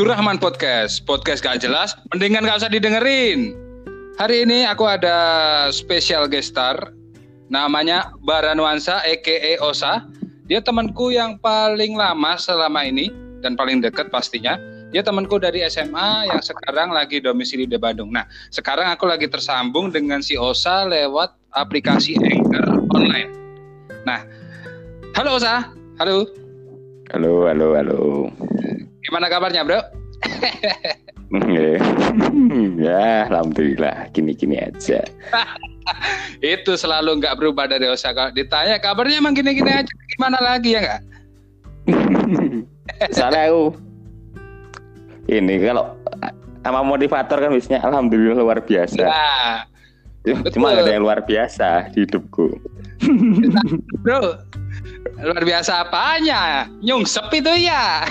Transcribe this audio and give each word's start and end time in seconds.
Abdurrahman 0.00 0.40
Podcast. 0.40 1.04
Podcast 1.04 1.44
gak 1.44 1.60
jelas, 1.60 1.92
mendingan 2.08 2.48
gak 2.48 2.64
usah 2.64 2.72
didengerin. 2.72 3.52
Hari 4.16 4.48
ini 4.48 4.64
aku 4.64 4.88
ada 4.88 5.68
spesial 5.68 6.24
guest 6.24 6.56
star. 6.56 6.96
Namanya 7.52 8.08
Baranuansa, 8.24 9.04
a.k.a. 9.04 9.60
Osa. 9.60 10.08
Dia 10.48 10.64
temanku 10.64 11.12
yang 11.12 11.36
paling 11.44 12.00
lama 12.00 12.32
selama 12.40 12.80
ini 12.80 13.12
dan 13.44 13.60
paling 13.60 13.84
dekat 13.84 14.08
pastinya. 14.08 14.56
Dia 14.88 15.04
temanku 15.04 15.36
dari 15.36 15.68
SMA 15.68 16.32
yang 16.32 16.40
sekarang 16.40 16.96
lagi 16.96 17.20
domisili 17.20 17.68
di 17.68 17.76
Bandung. 17.76 18.08
Nah, 18.08 18.24
sekarang 18.48 18.88
aku 18.88 19.04
lagi 19.04 19.28
tersambung 19.28 19.92
dengan 19.92 20.24
si 20.24 20.32
Osa 20.32 20.88
lewat 20.88 21.36
aplikasi 21.52 22.16
Anchor 22.16 22.88
online. 22.96 23.36
Nah, 24.08 24.24
halo 25.12 25.36
Osa. 25.36 25.68
Halo. 26.00 26.24
Halo, 27.12 27.44
halo, 27.52 27.76
halo. 27.76 28.00
Gimana 29.04 29.28
kabarnya, 29.28 29.60
Bro? 29.68 29.99
ya, 32.84 33.30
alhamdulillah, 33.30 34.10
gini-gini 34.12 34.60
aja. 34.60 35.00
Itu 36.44 36.76
selalu 36.76 37.20
nggak 37.20 37.36
berubah 37.40 37.70
dari 37.70 37.88
Osa. 37.88 38.12
Kalau 38.12 38.32
ditanya 38.34 38.78
kabarnya 38.78 39.20
emang 39.20 39.36
gini-gini 39.36 39.70
aja, 39.70 39.92
gimana 40.16 40.38
lagi 40.40 40.76
ya 40.76 40.80
nggak? 40.82 41.02
Soalnya 43.16 43.48
aku 43.48 43.64
ini 45.30 45.62
kalau 45.62 45.94
sama 46.60 46.82
motivator 46.82 47.38
kan 47.38 47.50
biasanya 47.54 47.80
alhamdulillah 47.86 48.36
luar 48.36 48.60
biasa. 48.60 49.00
Ya, 49.00 49.64
Cuma 50.52 50.76
gak 50.76 50.84
ada 50.84 50.92
yang 50.92 51.04
luar 51.08 51.24
biasa 51.24 51.88
di 51.96 52.04
hidupku. 52.04 52.52
Bro, 54.04 54.44
luar 55.24 55.42
biasa 55.48 55.88
apanya? 55.88 56.68
Nyungsep 56.84 57.32
itu 57.32 57.64
ya. 57.64 58.04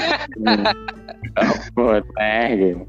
Buat 1.77 2.05
gitu. 2.55 2.85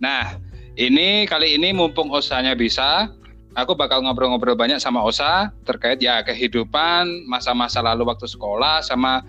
Nah, 0.00 0.36
ini 0.76 1.24
kali 1.24 1.56
ini 1.56 1.72
mumpung 1.72 2.12
Osanya 2.12 2.52
bisa, 2.52 3.08
aku 3.56 3.72
bakal 3.72 4.04
ngobrol-ngobrol 4.04 4.54
banyak 4.54 4.76
sama 4.76 5.00
Osa 5.00 5.50
terkait 5.64 5.98
ya 6.04 6.20
kehidupan, 6.20 7.24
masa-masa 7.24 7.80
lalu 7.80 8.04
waktu 8.06 8.28
sekolah, 8.28 8.84
sama 8.84 9.24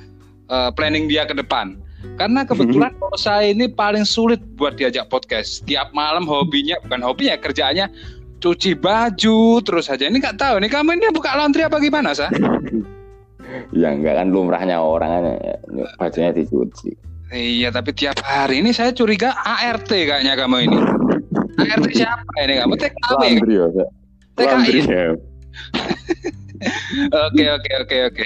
uh, 0.51 0.69
planning 0.75 1.07
dia 1.07 1.23
ke 1.23 1.33
depan. 1.33 1.79
Karena 2.19 2.45
kebetulan 2.45 2.93
Osa 3.15 3.41
ini 3.41 3.71
paling 3.71 4.03
sulit 4.03 4.43
buat 4.59 4.77
diajak 4.77 5.07
podcast. 5.07 5.63
Tiap 5.65 5.95
malam 5.95 6.27
hobinya, 6.27 6.77
bukan 6.83 7.01
hobinya, 7.01 7.39
kerjaannya 7.39 7.89
cuci 8.37 8.77
baju 8.77 9.63
terus 9.65 9.89
aja. 9.89 10.05
Ini 10.05 10.17
nggak 10.21 10.37
tahu 10.37 10.61
nih 10.61 10.69
kamu 10.69 10.99
ini 10.99 11.09
buka 11.09 11.33
laundry 11.33 11.65
apa 11.65 11.81
gimana, 11.81 12.13
Sa? 12.13 12.29
ya 13.81 13.89
enggak 13.95 14.19
kan 14.19 14.27
lumrahnya 14.29 14.77
orang 14.77 15.09
kan 15.09 15.23
bajunya 15.97 16.31
dicuci. 16.35 16.93
Iya, 17.27 17.75
tapi 17.75 17.91
tiap 17.91 18.23
hari 18.23 18.63
ini 18.63 18.71
saya 18.71 18.95
curiga 18.95 19.35
ART 19.43 19.91
kayaknya 19.91 20.39
kamu 20.39 20.71
ini. 20.71 20.79
ART 21.59 21.87
siapa 21.91 22.33
ini 22.39 22.53
kamu? 22.55 22.73
TKW. 22.79 23.19
Laundry 23.19 23.55
ya. 23.57 23.75
TKI. 24.37 25.11
Oke, 27.27 27.45
oke, 27.53 27.71
oke, 27.85 27.97
oke. 28.09 28.25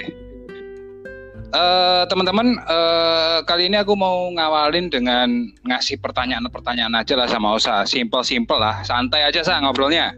Uh, 1.52 2.08
teman-teman, 2.08 2.56
uh, 2.64 3.44
kali 3.44 3.68
ini 3.68 3.76
aku 3.76 3.92
mau 3.92 4.32
ngawalin 4.32 4.88
dengan 4.88 5.52
ngasih 5.68 6.00
pertanyaan-pertanyaan 6.00 6.96
aja 6.96 7.12
lah 7.12 7.28
sama 7.28 7.52
Osa. 7.60 7.84
Simple-simple 7.84 8.56
lah, 8.56 8.80
santai 8.88 9.28
aja 9.28 9.44
sah 9.44 9.60
ngobrolnya. 9.60 10.16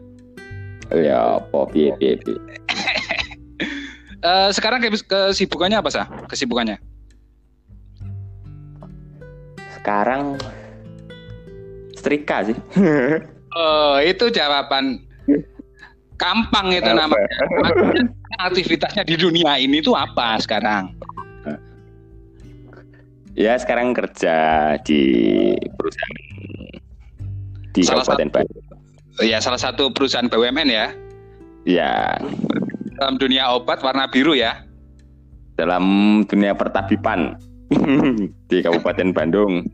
Ya, 0.94 1.42
piye 1.74 1.90
piye 1.98 2.14
piye. 2.22 2.38
uh, 4.22 4.46
sekarang 4.56 4.78
ke 4.78 4.94
kesibukannya 4.94 5.82
apa 5.82 5.90
sah? 5.90 6.06
Kesibukannya? 6.30 6.78
Sekarang 9.84 10.40
setrika 11.92 12.40
sih. 12.40 12.56
oh, 13.60 14.00
itu 14.00 14.32
jawaban 14.32 14.96
gampang 16.16 16.72
itu 16.72 16.88
apa? 16.88 17.04
namanya. 17.04 17.36
aktivitasnya 18.48 19.04
di 19.04 19.20
dunia 19.20 19.60
ini 19.60 19.84
tuh 19.84 19.92
apa 19.92 20.40
sekarang? 20.40 20.88
Ya 23.36 23.60
sekarang 23.60 23.92
kerja 23.92 24.72
di 24.88 25.52
perusahaan 25.76 26.12
di 27.76 27.80
salah 27.84 28.08
Kabupaten. 28.08 28.48
Ya 29.20 29.36
salah 29.44 29.60
satu 29.60 29.92
perusahaan 29.92 30.32
BUMN 30.32 30.72
ya. 30.72 30.96
Ya. 31.68 32.16
Dalam 32.96 33.20
dunia 33.20 33.52
obat 33.52 33.84
warna 33.84 34.08
biru 34.08 34.32
ya. 34.32 34.64
Dalam 35.60 35.84
dunia 36.24 36.56
pertabipan 36.56 37.36
di 38.54 38.62
Kabupaten 38.62 39.10
Bandung. 39.10 39.66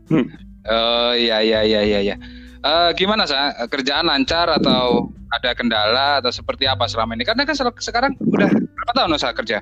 Oh 0.65 1.13
iya 1.13 1.45
iya 1.45 1.61
iya 1.61 1.81
iya. 1.85 1.99
Ya. 2.01 2.15
Uh, 2.61 2.89
gimana 2.93 3.25
sih 3.25 3.37
kerjaan 3.69 4.05
lancar 4.09 4.45
atau 4.49 5.09
ada 5.33 5.53
kendala 5.53 6.21
atau 6.21 6.29
seperti 6.33 6.65
apa 6.65 6.89
selama 6.89 7.13
ini? 7.17 7.25
Karena 7.25 7.45
kan 7.45 7.53
sekarang 7.57 8.17
udah 8.21 8.49
berapa 8.49 8.91
tahun 8.97 9.17
usaha 9.17 9.33
kerja? 9.33 9.57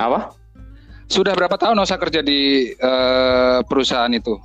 Apa? 0.00 0.34
Sudah 1.04 1.36
berapa 1.36 1.54
tahun 1.60 1.76
Osa 1.78 2.00
kerja 2.00 2.24
di 2.24 2.72
uh, 2.80 3.60
perusahaan 3.68 4.10
itu? 4.10 4.40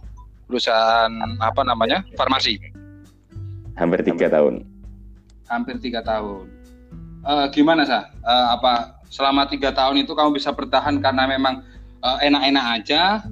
Perusahaan 0.46 1.12
apa 1.40 1.62
namanya? 1.64 2.04
Farmasi. 2.20 2.60
Hampir 3.80 4.04
tiga 4.04 4.28
tahun. 4.28 4.68
Hampir 5.48 5.80
tiga 5.80 6.04
tahun. 6.04 6.52
Uh, 7.24 7.48
gimana 7.56 7.88
sah? 7.88 8.12
Uh, 8.28 8.60
apa 8.60 9.02
selama 9.08 9.48
tiga 9.48 9.72
tahun 9.72 10.04
itu 10.04 10.12
kamu 10.12 10.36
bisa 10.36 10.52
bertahan 10.52 11.00
karena 11.00 11.26
memang 11.32 11.64
uh, 12.04 12.20
enak-enak 12.20 12.66
aja, 12.76 13.24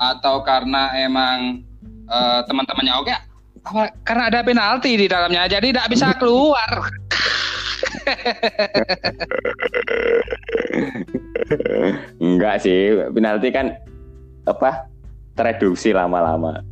atau 0.00 0.40
karena 0.40 0.96
emang 0.96 1.60
uh, 2.08 2.40
teman-temannya 2.48 2.94
oke? 2.96 3.14
Apa 3.60 3.92
karena 4.00 4.24
ada 4.32 4.40
penalti 4.40 4.96
di 4.96 5.04
dalamnya, 5.04 5.44
jadi 5.44 5.76
tidak 5.76 5.92
bisa 5.92 6.08
keluar. 6.20 6.88
Enggak 12.16 12.64
sih, 12.64 12.96
penalti 13.12 13.52
kan 13.52 13.76
apa 14.48 14.88
tereduksi 15.36 15.92
lama-lama. 15.92 16.64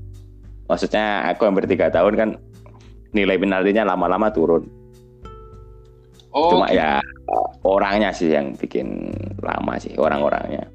Maksudnya 0.69 1.29
aku 1.29 1.45
hampir 1.49 1.69
tiga 1.69 1.93
tahun 1.93 2.15
kan 2.17 2.31
nilai 3.13 3.37
penaltinya 3.37 3.93
lama-lama 3.93 4.33
turun. 4.33 4.65
Oh, 6.33 6.53
Cuma 6.53 6.69
okay. 6.69 6.77
ya 6.77 7.01
orangnya 7.65 8.13
sih 8.13 8.29
yang 8.29 8.53
bikin 8.57 9.13
lama 9.41 9.81
sih 9.81 9.97
orang-orangnya. 9.97 10.69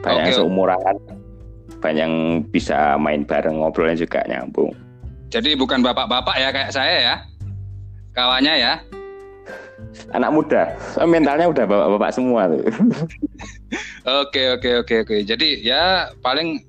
Banyak 0.00 0.32
okay. 0.32 0.36
seumuran, 0.36 0.96
banyak 1.80 2.08
bisa 2.50 2.96
main 2.96 3.22
bareng 3.24 3.60
ngobrolnya 3.60 3.96
juga 3.98 4.24
nyambung. 4.26 4.72
Jadi 5.30 5.58
bukan 5.58 5.82
bapak-bapak 5.82 6.36
ya 6.38 6.48
kayak 6.54 6.70
saya 6.70 6.96
ya, 7.02 7.14
kawannya 8.14 8.54
ya. 8.56 8.74
Anak 10.14 10.32
muda. 10.32 10.72
Mentalnya 11.04 11.50
udah 11.52 11.64
bapak-bapak 11.68 12.10
semua 12.14 12.48
tuh. 12.48 12.62
Oke 14.06 14.54
oke 14.54 14.86
oke 14.86 14.94
oke. 15.02 15.16
Jadi 15.26 15.66
ya 15.66 16.06
paling 16.22 16.62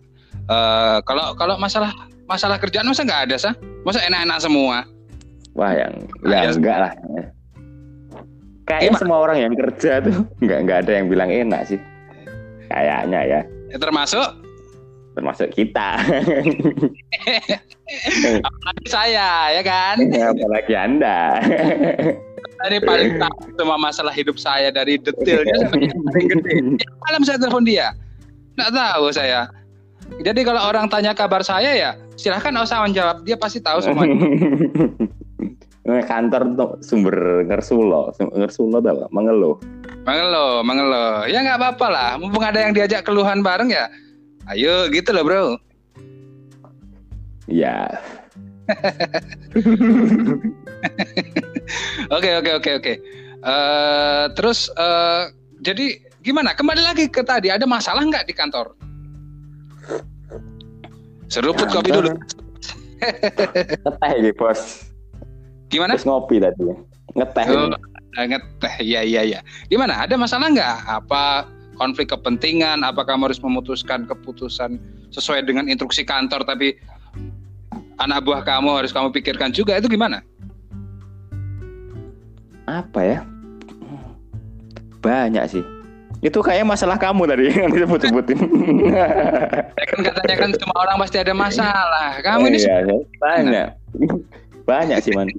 uh, 0.49 0.97
kalau 1.05 1.37
kalau 1.37 1.53
masalah 1.61 1.93
masalah 2.25 2.57
kerjaan 2.57 2.89
masa 2.89 3.05
nggak 3.05 3.29
ada 3.29 3.35
sah 3.37 3.53
masa 3.85 4.01
enak-enak 4.03 4.41
semua? 4.41 4.83
Wah 5.53 5.71
yang 5.77 5.93
ya 6.25 6.49
enggak 6.49 6.77
lah. 6.81 6.91
Kayaknya 8.67 8.99
semua 8.99 9.17
orang 9.21 9.37
yang 9.45 9.53
kerja 9.53 10.01
tuh 10.01 10.25
nggak 10.43 10.59
nggak 10.65 10.77
ada 10.85 10.91
yang 10.97 11.05
bilang 11.07 11.29
enak 11.29 11.61
sih. 11.69 11.79
Kayaknya 12.67 13.21
ya, 13.23 13.39
ya 13.71 13.77
termasuk 13.79 14.27
termasuk 15.17 15.49
kita 15.57 15.97
apalagi 18.45 18.85
saya 18.85 19.57
ya 19.57 19.65
kan 19.65 19.97
apalagi 20.13 20.73
anda 20.77 21.41
ini 22.65 22.81
paling 22.81 23.21
tahu 23.21 23.37
semua 23.53 23.77
masalah 23.77 24.13
hidup 24.13 24.37
saya 24.41 24.73
dari 24.73 24.97
detailnya 24.97 25.61
sampai 25.61 25.93
paling 25.93 26.25
gede. 26.25 26.53
Malam 27.05 27.21
saya 27.21 27.37
telepon 27.37 27.63
dia, 27.63 27.93
nggak 28.57 28.73
tahu 28.73 29.13
saya. 29.13 29.45
Jadi 30.25 30.41
kalau 30.41 30.65
orang 30.65 30.89
tanya 30.89 31.13
kabar 31.13 31.45
saya 31.45 31.77
ya 31.77 31.91
silahkan 32.17 32.49
usah 32.57 32.81
menjawab, 32.81 33.21
dia 33.21 33.37
pasti 33.37 33.61
tahu 33.61 33.77
semua. 33.77 34.09
Kantor 35.85 36.41
tuh 36.57 36.71
sumber 36.81 37.45
ngersulo, 37.45 38.11
ngersulo 38.17 38.81
tuh 38.81 39.05
mengeluh. 39.13 39.55
Mengeluh, 40.03 40.65
mengeluh. 40.65 41.29
Ya 41.29 41.45
nggak 41.45 41.61
apa-apa 41.61 41.87
lah, 41.93 42.09
mumpung 42.17 42.41
ada 42.41 42.57
yang 42.57 42.73
diajak 42.73 43.05
keluhan 43.05 43.45
bareng 43.45 43.69
ya. 43.69 43.85
Ayo 44.47 44.87
gitu 44.91 45.11
loh 45.11 45.23
bro. 45.27 45.43
Ya, 47.47 47.87
Oke 52.15 52.29
oke 52.39 52.51
oke 52.59 52.71
oke. 52.79 52.93
Eh, 53.37 54.25
terus 54.35 54.67
uh, 54.75 55.31
jadi 55.63 55.99
gimana? 56.23 56.55
Kembali 56.55 56.81
lagi 56.83 57.07
ke 57.07 57.23
tadi 57.23 57.51
ada 57.51 57.65
masalah 57.67 58.03
nggak 58.03 58.27
di 58.27 58.33
kantor? 58.35 58.75
Seruput 61.27 61.67
kopi 61.71 61.91
dulu. 61.91 62.15
Ngeteh 63.03 64.11
gitu 64.23 64.39
bos. 64.39 64.87
Gimana? 65.67 65.99
Terus 65.99 66.07
ngopi 66.07 66.39
tadi. 66.39 66.71
Ngeteh. 67.15 67.45
Oh, 67.51 67.67
ngeteh. 68.15 68.73
Iya 68.79 69.03
iya 69.03 69.21
iya. 69.27 69.39
Gimana? 69.67 70.07
Ada 70.07 70.15
masalah 70.15 70.47
nggak? 70.51 70.77
Apa 70.87 71.43
konflik 71.77 72.11
kepentingan? 72.11 72.81
Apakah 72.81 73.15
kamu 73.15 73.31
harus 73.31 73.39
memutuskan 73.39 74.09
keputusan 74.09 74.81
sesuai 75.13 75.45
dengan 75.45 75.69
instruksi 75.71 76.03
kantor 76.03 76.43
tapi 76.43 76.75
anak 78.01 78.25
buah 78.25 78.41
kamu 78.45 78.83
harus 78.83 78.91
kamu 78.91 79.13
pikirkan 79.13 79.53
juga 79.53 79.77
itu 79.77 79.87
gimana? 79.89 80.21
Apa 82.67 82.99
ya? 82.99 83.19
Banyak 84.99 85.45
sih. 85.47 85.63
Itu 86.19 86.41
kayak 86.41 86.65
masalah 86.65 86.97
kamu 86.97 87.29
tadi 87.29 87.43
yang 87.61 87.71
disebut-sebutin. 87.71 88.37
Ya 89.77 89.85
kan 89.93 89.99
katanya 90.03 90.35
kan 90.41 90.49
semua 90.57 90.77
orang 90.83 90.97
pasti 90.99 91.17
ada 91.21 91.33
masalah. 91.37 92.17
Kamu 92.25 92.49
ini 92.49 92.59
iya, 92.59 92.81
banyak. 93.21 93.67
Banyak 94.67 94.99
sih 94.99 95.15
man. 95.15 95.31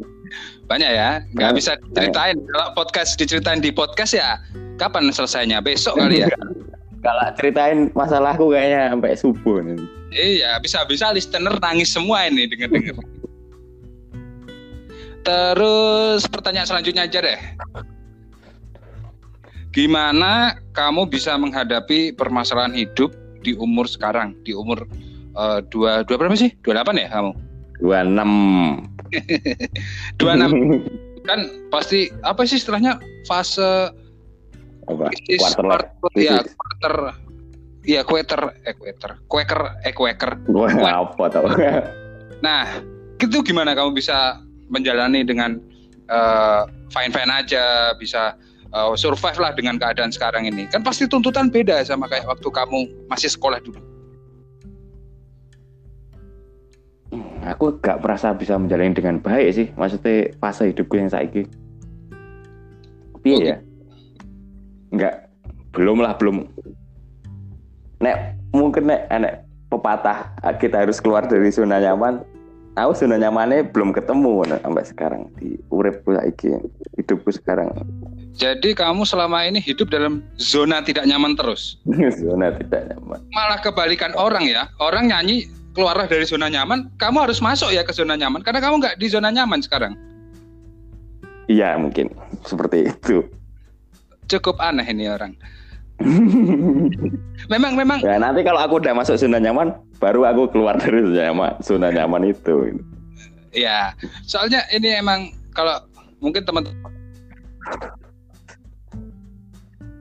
Banyak 0.67 0.91
ya, 0.91 1.23
nggak 1.35 1.53
bisa 1.57 1.77
ceritain. 1.97 2.37
Kalau 2.37 2.69
podcast 2.77 3.17
diceritain 3.17 3.61
di 3.61 3.73
podcast 3.75 4.17
ya, 4.17 4.41
kapan 4.79 5.11
selesainya? 5.11 5.59
Besok 5.61 5.99
kali 5.99 6.25
ya. 6.25 6.29
Kalau 7.07 7.31
ceritain 7.39 7.95
masalahku 7.95 8.51
kayaknya 8.51 8.91
sampai 8.91 9.15
subuh 9.15 9.63
nih. 9.63 9.79
Iya, 10.11 10.59
bisa-bisa 10.59 11.15
listener 11.15 11.55
nangis 11.63 11.95
semua 11.95 12.27
ini 12.27 12.51
denger-denger. 12.51 12.97
Terus 15.23 16.25
pertanyaan 16.27 16.67
selanjutnya 16.67 17.07
aja 17.07 17.21
deh. 17.23 17.41
Gimana 19.71 20.57
kamu 20.73 21.07
bisa 21.07 21.37
menghadapi 21.37 22.17
permasalahan 22.17 22.75
hidup 22.75 23.13
di 23.45 23.55
umur 23.55 23.87
sekarang? 23.87 24.35
Di 24.43 24.57
umur 24.57 24.89
eh, 25.37 25.61
dua 25.71 26.03
dua 26.03 26.17
berapa 26.19 26.35
sih? 26.35 26.51
28 26.65 27.05
ya 27.05 27.09
kamu? 27.13 27.33
26. 27.79 28.98
26 30.21 30.85
kan 31.29 31.41
pasti 31.69 32.09
apa 32.25 32.45
sih 32.49 32.57
istilahnya 32.57 32.97
fase 33.29 33.93
Apa? 34.89 35.13
krisis 35.13 35.45
Quarter 35.57 35.93
quarter- 36.01 36.17
ya 36.17 36.41
quarter 36.41 36.95
ya 37.85 38.01
quarter 38.05 38.41
eh 38.65 38.75
quarter 38.77 39.11
quaker 39.29 39.61
eh 39.85 39.93
quaker 39.93 40.31
Wah, 40.49 41.05
apa 41.05 41.25
tau? 41.29 41.49
Nah, 42.39 42.71
itu 43.19 43.43
gimana 43.43 43.75
kamu 43.75 43.99
bisa 43.99 44.39
menjalani 44.71 45.27
dengan 45.27 45.59
fine 46.89 47.13
fine 47.13 47.33
aja, 47.33 47.93
bisa 47.99 48.39
eh, 48.73 48.95
survive 48.97 49.37
lah 49.43 49.53
dengan 49.53 49.77
keadaan 49.77 50.15
sekarang 50.15 50.47
ini. 50.49 50.71
Kan 50.71 50.87
pasti 50.87 51.05
tuntutan 51.11 51.51
beda 51.53 51.83
sama 51.85 52.09
kayak 52.09 52.25
waktu 52.31 52.49
kamu 52.49 52.87
masih 53.11 53.29
sekolah 53.29 53.61
dulu. 53.61 53.81
Aku 57.47 57.79
gak 57.79 58.03
merasa 58.03 58.35
bisa 58.35 58.59
menjalani 58.59 58.97
dengan 58.97 59.23
baik 59.23 59.55
sih. 59.55 59.67
Maksudnya 59.79 60.35
fase 60.43 60.75
hidupku 60.75 60.99
yang. 60.99 61.11
Iya 61.13 61.47
Oke. 63.23 63.45
ya? 63.45 63.57
Enggak. 64.91 65.15
Belum 65.71 66.01
lah, 66.01 66.17
belum. 66.17 66.49
Nek, 68.03 68.17
mungkin 68.51 68.91
nek, 68.91 69.07
nek 69.11 69.47
pepatah 69.69 70.33
kita 70.59 70.87
harus 70.87 70.99
keluar 70.99 71.29
dari 71.29 71.53
zona 71.53 71.79
nyaman. 71.79 72.25
Aku 72.79 72.95
zona 72.95 73.19
nyamannya 73.19 73.75
belum 73.75 73.91
ketemu 73.91 74.47
nah, 74.47 74.63
sampai 74.63 74.87
sekarang 74.87 75.23
di 75.35 75.59
uripku 75.75 76.15
saiki, 76.15 76.63
hidupku 76.95 77.35
sekarang. 77.35 77.75
Jadi 78.39 78.71
kamu 78.71 79.03
selama 79.03 79.43
ini 79.51 79.59
hidup 79.59 79.91
dalam 79.91 80.23
zona 80.39 80.79
tidak 80.79 81.11
nyaman 81.11 81.35
terus. 81.35 81.83
zona 82.23 82.55
tidak 82.55 82.95
nyaman. 82.95 83.19
Malah 83.35 83.59
kebalikan 83.59 84.15
orang 84.15 84.47
ya. 84.47 84.71
Orang 84.79 85.11
nyanyi 85.11 85.51
keluarlah 85.79 86.11
dari 86.11 86.27
zona 86.27 86.51
nyaman, 86.51 86.91
kamu 86.99 87.31
harus 87.31 87.39
masuk 87.39 87.71
ya 87.71 87.87
ke 87.87 87.95
zona 87.95 88.19
nyaman 88.19 88.43
karena 88.43 88.59
kamu 88.59 88.83
nggak 88.83 88.99
di 88.99 89.07
zona 89.07 89.31
nyaman 89.31 89.63
sekarang. 89.63 89.95
Iya 91.47 91.79
mungkin 91.79 92.11
seperti 92.43 92.91
itu. 92.91 93.23
Cukup 94.27 94.59
aneh 94.59 94.83
ini 94.91 95.07
orang. 95.07 95.39
Memang 97.53 97.75
memang 97.75 97.99
Ya 98.07 98.19
nanti 98.19 98.47
kalau 98.47 98.59
aku 98.59 98.83
udah 98.83 98.95
masuk 98.95 99.15
zona 99.19 99.39
nyaman, 99.39 99.71
baru 100.03 100.27
aku 100.27 100.51
keluar 100.51 100.75
dari 100.75 100.99
zona 101.07 101.31
nyaman, 101.31 101.53
zona 101.63 101.89
nyaman 101.95 102.23
itu. 102.27 102.75
Ya, 103.55 103.95
soalnya 104.27 104.67
ini 104.75 104.99
emang 104.99 105.31
kalau 105.55 105.79
mungkin 106.19 106.43
teman 106.43 106.67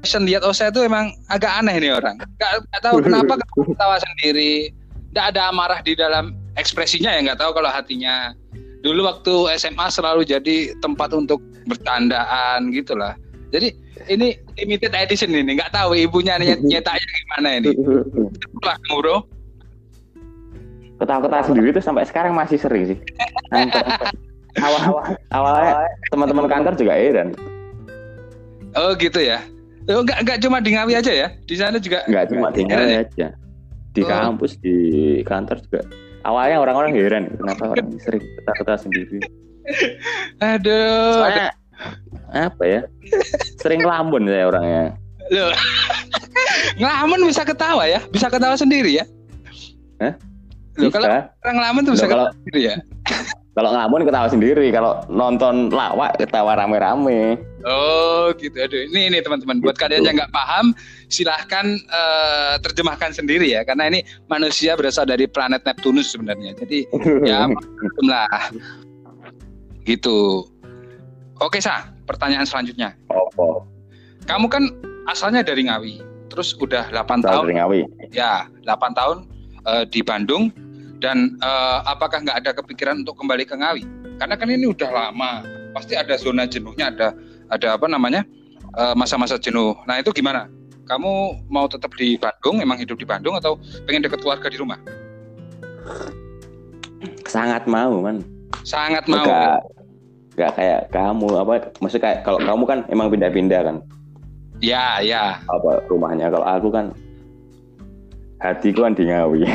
Passion 0.08 0.24
lihat 0.24 0.46
Osa 0.46 0.70
itu 0.72 0.86
emang 0.86 1.12
agak 1.28 1.52
aneh 1.60 1.84
nih 1.84 1.92
orang. 1.92 2.16
Gak, 2.40 2.64
gak 2.72 2.82
tahu 2.86 3.04
kenapa 3.04 3.36
ketawa 3.68 3.98
sendiri. 4.00 4.72
Gak 5.18 5.34
ada 5.34 5.50
amarah 5.50 5.82
di 5.82 5.98
dalam 5.98 6.38
ekspresinya 6.62 7.10
ya 7.10 7.26
nggak 7.26 7.42
tahu 7.42 7.58
kalau 7.58 7.74
hatinya. 7.74 8.38
Dulu 8.86 9.10
waktu 9.10 9.58
SMA 9.58 9.90
selalu 9.90 10.22
jadi 10.30 10.78
tempat 10.78 11.10
untuk 11.10 11.42
bercandaan 11.66 12.70
gitulah. 12.70 13.18
Jadi 13.50 13.74
ini 14.14 14.38
limited 14.62 14.94
edition 14.94 15.34
ini 15.34 15.58
nggak 15.58 15.74
tahu 15.74 15.98
ibunya 15.98 16.38
nyet 16.38 16.62
nyetaknya 16.70 17.10
gimana 17.26 17.48
ini. 17.58 17.70
Lah 18.62 18.78
bro. 18.94 19.26
Ketawa-ketawa 21.02 21.44
sendiri 21.50 21.74
tuh 21.74 21.82
sampai 21.82 22.06
sekarang 22.06 22.38
masih 22.38 22.62
sering 22.62 22.94
sih. 22.94 22.98
Sampai- 23.50 24.14
awal 24.62 24.82
awalnya 25.34 25.82
teman-teman 26.14 26.46
kantor 26.46 26.74
juga 26.78 26.94
heran. 26.94 27.34
Oh 28.78 28.94
gitu 29.02 29.18
ya. 29.18 29.42
Oh, 29.90 30.06
enggak 30.06 30.22
enggak 30.22 30.38
cuma 30.46 30.62
di 30.62 30.78
Ngawi 30.78 30.94
aja 30.94 31.10
ya. 31.10 31.28
Di 31.50 31.56
sana 31.58 31.82
juga 31.82 32.06
Nggak 32.06 32.38
cuma 32.38 32.54
heran 32.54 32.86
ya? 32.86 33.02
aja. 33.02 33.28
Di 33.98 34.06
Oh. 34.06 34.10
kampus, 34.10 34.62
di 34.62 34.78
kantor 35.26 35.58
juga. 35.66 35.82
Awalnya 36.22 36.62
orang-orang 36.62 36.92
heran 36.94 37.24
kenapa 37.34 37.74
orang 37.74 37.98
sering 37.98 38.22
ketawa-ketawa 38.22 38.78
sendiri. 38.78 39.18
Aduh. 40.38 41.18
Soalnya 41.18 41.48
apa 42.30 42.64
ya? 42.64 42.82
Sering 43.58 43.82
lambun 43.82 44.30
saya 44.30 44.46
orangnya. 44.46 44.94
Loh. 45.34 45.50
ngelamun 46.80 47.26
bisa 47.26 47.42
ketawa 47.42 47.90
ya? 47.90 48.00
Bisa 48.14 48.30
ketawa 48.30 48.54
sendiri 48.54 49.02
ya? 49.02 49.06
Hah? 49.98 50.14
Loh, 50.78 50.94
kalau 50.94 51.10
orang 51.10 51.56
ngelamun 51.58 51.82
tuh 51.82 51.94
bisa 51.98 52.06
Loh, 52.06 52.12
kalau- 52.12 52.28
ketawa 52.30 52.38
sendiri 52.38 52.60
ya? 52.62 52.76
Kalau 53.58 53.70
ngelamun 53.74 54.02
ketawa 54.06 54.28
sendiri, 54.30 54.66
kalau 54.70 54.92
nonton 55.10 55.74
lawak 55.74 56.14
ketawa 56.22 56.54
rame-rame. 56.54 57.42
Oh 57.68 58.32
gitu. 58.40 58.56
Aduh. 58.56 58.88
Ini 58.88 59.12
ini 59.12 59.18
teman-teman. 59.20 59.60
Buat 59.60 59.76
kalian 59.76 60.08
yang 60.08 60.16
nggak 60.16 60.32
paham, 60.32 60.72
silahkan 61.12 61.76
eh, 61.76 62.56
terjemahkan 62.64 63.12
sendiri 63.12 63.52
ya. 63.52 63.68
Karena 63.68 63.92
ini 63.92 64.00
manusia 64.32 64.80
berasal 64.80 65.04
dari 65.04 65.28
planet 65.28 65.68
Neptunus 65.68 66.16
sebenarnya. 66.16 66.56
Jadi 66.56 66.88
ya 67.28 67.52
lah. 68.08 68.52
Gitu. 69.84 70.48
Oke 71.44 71.60
sa. 71.60 71.92
Pertanyaan 72.08 72.48
selanjutnya. 72.48 72.96
Opo. 73.12 73.68
Kamu 74.32 74.48
kan 74.48 74.72
asalnya 75.12 75.44
dari 75.44 75.68
Ngawi. 75.68 76.00
Terus 76.32 76.56
udah 76.60 76.88
8 76.92 77.20
Tahu 77.20 77.24
tahun 77.24 77.44
dari 77.52 77.56
Ngawi. 77.60 77.82
ya 78.16 78.48
8 78.64 78.96
tahun 78.96 79.18
eh, 79.68 79.84
di 79.92 80.00
Bandung 80.00 80.52
dan 81.04 81.36
eh, 81.40 81.80
apakah 81.84 82.24
nggak 82.24 82.38
ada 82.46 82.52
kepikiran 82.56 83.04
untuk 83.04 83.20
kembali 83.20 83.44
ke 83.44 83.56
Ngawi 83.56 83.84
karena 84.18 84.36
kan 84.36 84.50
ini 84.50 84.66
udah 84.70 84.90
lama 84.90 85.46
pasti 85.78 85.94
ada 85.94 86.18
zona 86.18 86.50
jenuhnya 86.50 86.90
ada 86.90 87.14
ada 87.52 87.76
apa 87.76 87.88
namanya 87.88 88.24
eh, 88.76 88.96
masa-masa 88.96 89.40
jenuh. 89.40 89.76
Nah 89.88 90.00
itu 90.00 90.12
gimana? 90.12 90.52
Kamu 90.88 91.44
mau 91.52 91.68
tetap 91.68 91.92
di 92.00 92.16
Bandung 92.16 92.64
emang 92.64 92.80
hidup 92.80 92.96
di 92.96 93.04
Bandung 93.04 93.36
atau 93.36 93.60
pengen 93.84 94.08
deket 94.08 94.24
keluarga 94.24 94.48
di 94.48 94.56
rumah? 94.60 94.80
Sangat 97.28 97.68
mau, 97.68 98.00
man. 98.00 98.24
sangat 98.64 99.04
mau 99.08 99.24
Enggak, 99.24 99.60
enggak 100.36 100.52
kayak 100.56 100.82
kamu 100.92 101.28
apa 101.40 101.54
maksudnya 101.84 102.04
kayak 102.04 102.20
kalau 102.24 102.40
kamu 102.40 102.64
kan 102.64 102.80
emang 102.88 103.08
pindah-pindah 103.12 103.62
kan? 103.64 103.76
Ya 104.64 105.04
ya. 105.04 105.44
Apa 105.52 105.84
rumahnya? 105.92 106.32
Kalau 106.32 106.48
aku 106.48 106.68
kan 106.72 106.96
hatiku 108.40 108.88
kan 108.88 108.96
di 108.96 109.08
Ngawi. 109.12 109.44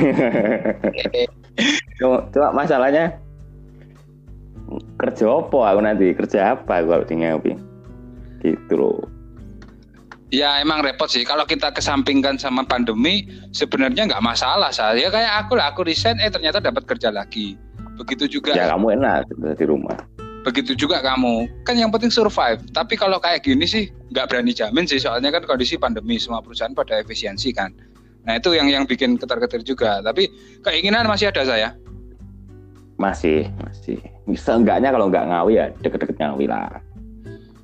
Cuma, 2.00 2.25
cuma 2.32 2.49
masalahnya 2.56 3.20
kerja 4.96 5.28
apa 5.28 5.61
aku 5.68 5.80
nanti? 5.84 6.16
Kerja 6.16 6.56
apa 6.56 6.80
kalau 6.80 7.04
di 7.04 7.20
Ngawi 7.20 7.71
gitu 8.42 8.75
loh. 8.75 9.00
Ya 10.32 10.56
emang 10.64 10.80
repot 10.80 11.12
sih. 11.12 11.28
Kalau 11.28 11.44
kita 11.44 11.70
kesampingkan 11.76 12.40
sama 12.40 12.64
pandemi 12.64 13.28
sebenarnya 13.52 14.08
nggak 14.08 14.25
masalah 14.25 14.72
saya 14.72 15.12
kayak 15.12 15.44
aku 15.44 15.61
lah 15.61 15.70
aku 15.70 15.84
resign 15.84 16.16
eh 16.25 16.32
ternyata 16.32 16.58
dapat 16.58 16.88
kerja 16.88 17.12
lagi. 17.12 17.54
Begitu 18.00 18.40
juga 18.40 18.56
ya 18.56 18.72
kamu 18.72 18.96
enak 18.96 19.28
di 19.61 19.64
rumah. 19.68 19.94
Begitu 20.42 20.75
juga 20.75 21.04
kamu. 21.04 21.46
Kan 21.68 21.76
yang 21.76 21.92
penting 21.92 22.08
survive. 22.08 22.64
Tapi 22.72 22.96
kalau 22.96 23.20
kayak 23.20 23.44
gini 23.44 23.68
sih 23.68 23.92
nggak 24.11 24.32
berani 24.32 24.56
jamin 24.56 24.88
sih. 24.88 24.96
Soalnya 24.99 25.28
kan 25.30 25.44
kondisi 25.44 25.76
pandemi 25.76 26.16
semua 26.16 26.40
perusahaan 26.40 26.72
pada 26.72 26.96
efisiensi 26.96 27.52
kan. 27.52 27.68
Nah 28.25 28.40
itu 28.40 28.56
yang 28.56 28.72
yang 28.72 28.88
bikin 28.88 29.20
ketar-ketir 29.20 29.61
juga. 29.68 30.00
Tapi 30.00 30.32
keinginan 30.64 31.04
masih 31.12 31.28
ada 31.28 31.44
saya 31.44 31.76
masih 33.02 33.50
masih. 33.58 33.99
Bisa 34.30 34.54
enggaknya 34.54 34.94
kalau 34.94 35.11
enggak 35.11 35.26
Ngawi 35.26 35.52
ya 35.58 35.66
deket-deket 35.82 36.16
Ngawi 36.22 36.46
lah 36.46 36.78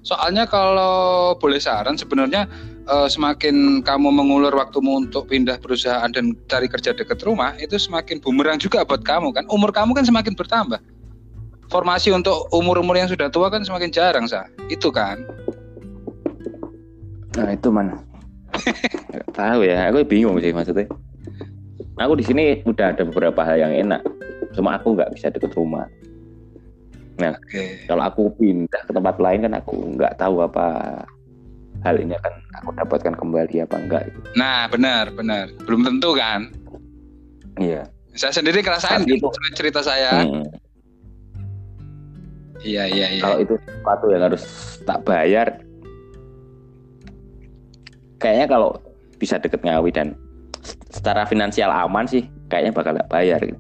soalnya 0.09 0.49
kalau 0.49 1.37
boleh 1.37 1.61
saran 1.61 2.01
sebenarnya 2.01 2.49
eh, 2.89 3.09
semakin 3.13 3.85
kamu 3.85 4.09
mengulur 4.09 4.57
waktumu 4.57 5.05
untuk 5.05 5.29
pindah 5.29 5.61
perusahaan 5.61 6.09
dan 6.09 6.33
cari 6.49 6.65
kerja 6.65 6.97
dekat 6.97 7.21
rumah 7.29 7.53
itu 7.61 7.77
semakin 7.77 8.17
bumerang 8.25 8.57
juga 8.57 8.89
buat 8.89 9.05
kamu 9.05 9.37
kan? 9.37 9.45
Umur 9.53 9.69
kamu 9.69 9.93
kan 9.93 10.09
semakin 10.09 10.33
bertambah. 10.33 10.81
Formasi 11.69 12.09
untuk 12.17 12.49
umur-umur 12.57 12.97
yang 12.97 13.13
sudah 13.13 13.29
tua 13.29 13.53
kan 13.53 13.61
semakin 13.61 13.93
jarang 13.93 14.25
sah 14.25 14.49
itu 14.73 14.89
kan? 14.89 15.21
Nah 17.37 17.53
itu 17.53 17.69
mana 17.69 18.01
tahu 19.37 19.69
ya. 19.69 19.93
Aku 19.93 20.01
bingung 20.09 20.41
sih 20.41 20.57
maksudnya. 20.57 20.89
Aku 22.01 22.17
di 22.17 22.25
sini 22.25 22.65
udah 22.65 22.97
ada 22.97 23.05
beberapa 23.05 23.45
hal 23.45 23.61
yang 23.61 23.75
enak. 23.77 24.01
Cuma 24.57 24.81
aku 24.81 24.97
nggak 24.97 25.13
bisa 25.13 25.29
deket 25.29 25.53
rumah 25.53 25.85
nah 27.19 27.35
Oke. 27.35 27.83
kalau 27.85 28.03
aku 28.07 28.23
pindah 28.39 28.83
ke 28.87 28.93
tempat 28.95 29.19
lain 29.19 29.43
kan 29.43 29.53
aku 29.59 29.75
nggak 29.99 30.15
tahu 30.17 30.39
apa 30.41 30.67
hal 31.83 31.99
ini 31.99 32.15
akan 32.15 32.33
aku 32.59 32.71
dapatkan 32.75 33.15
kembali 33.15 33.57
apa 33.63 33.77
enggak 33.79 34.03
gitu. 34.11 34.19
Nah, 34.35 34.67
benar, 34.67 35.15
benar. 35.15 35.47
Belum 35.63 35.87
tentu 35.87 36.11
kan? 36.15 36.51
iya 37.59 37.87
Saya 38.15 38.35
sendiri 38.35 38.63
ngerasain 38.63 39.07
Tapi 39.07 39.15
itu- 39.19 39.31
cerita 39.55 39.79
saya. 39.79 40.27
Hmm. 40.27 40.43
Iya, 42.59 42.91
iya, 42.91 43.07
iya. 43.15 43.23
kalau 43.23 43.39
itu 43.39 43.55
sesuatu 43.63 44.07
yang 44.11 44.23
harus 44.27 44.43
tak 44.83 45.07
bayar 45.07 45.63
kayaknya 48.19 48.47
kalau 48.51 48.75
bisa 49.15 49.39
deket 49.39 49.63
Ngawi 49.63 49.95
dan 49.95 50.19
secara 50.91 51.23
finansial 51.23 51.71
aman 51.71 52.11
sih 52.11 52.27
kayaknya 52.51 52.75
bakal 52.75 52.99
nggak 52.99 53.11
bayar 53.11 53.39
gitu. 53.39 53.59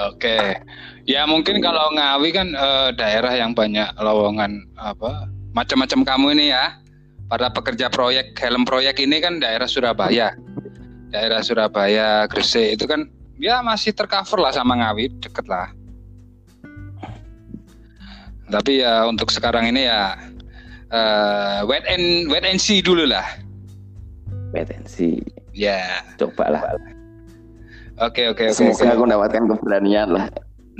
Oke. 0.00 0.56
Ya 1.02 1.26
mungkin 1.26 1.58
kalau 1.58 1.90
Ngawi 1.98 2.30
kan 2.30 2.48
eh, 2.54 2.88
daerah 2.94 3.34
yang 3.34 3.52
banyak 3.52 3.90
lowongan 3.98 4.62
apa 4.78 5.26
macam-macam 5.52 6.00
kamu 6.06 6.26
ini 6.38 6.46
ya. 6.54 6.78
Para 7.32 7.48
pekerja 7.48 7.88
proyek 7.88 8.36
helm 8.36 8.68
proyek 8.68 9.00
ini 9.00 9.16
kan 9.18 9.40
daerah 9.40 9.64
Surabaya. 9.64 10.36
Daerah 11.08 11.40
Surabaya, 11.40 12.28
Gresik 12.28 12.76
itu 12.76 12.84
kan 12.84 13.08
ya 13.40 13.64
masih 13.64 13.96
tercover 13.96 14.36
lah 14.44 14.52
sama 14.52 14.76
Ngawi, 14.76 15.08
deket 15.18 15.48
lah. 15.48 15.72
Tapi 18.52 18.84
ya 18.84 19.08
untuk 19.08 19.32
sekarang 19.32 19.64
ini 19.72 19.88
ya 19.88 20.12
eh, 20.92 21.58
wait 21.64 21.88
and 21.88 22.28
wait 22.28 22.44
and 22.44 22.60
see 22.60 22.84
dulu 22.84 23.08
lah. 23.08 23.24
Wetensi 24.52 25.16
Ya. 25.52 26.04
coba 26.16 26.48
lah 26.48 26.62
Oke 28.00 28.28
oke 28.28 28.52
oke. 28.52 28.56
semoga 28.56 28.84
oke. 28.84 28.92
aku 28.92 29.02
mendapatkan 29.04 29.42
keberanian 29.52 30.08
lah 30.12 30.26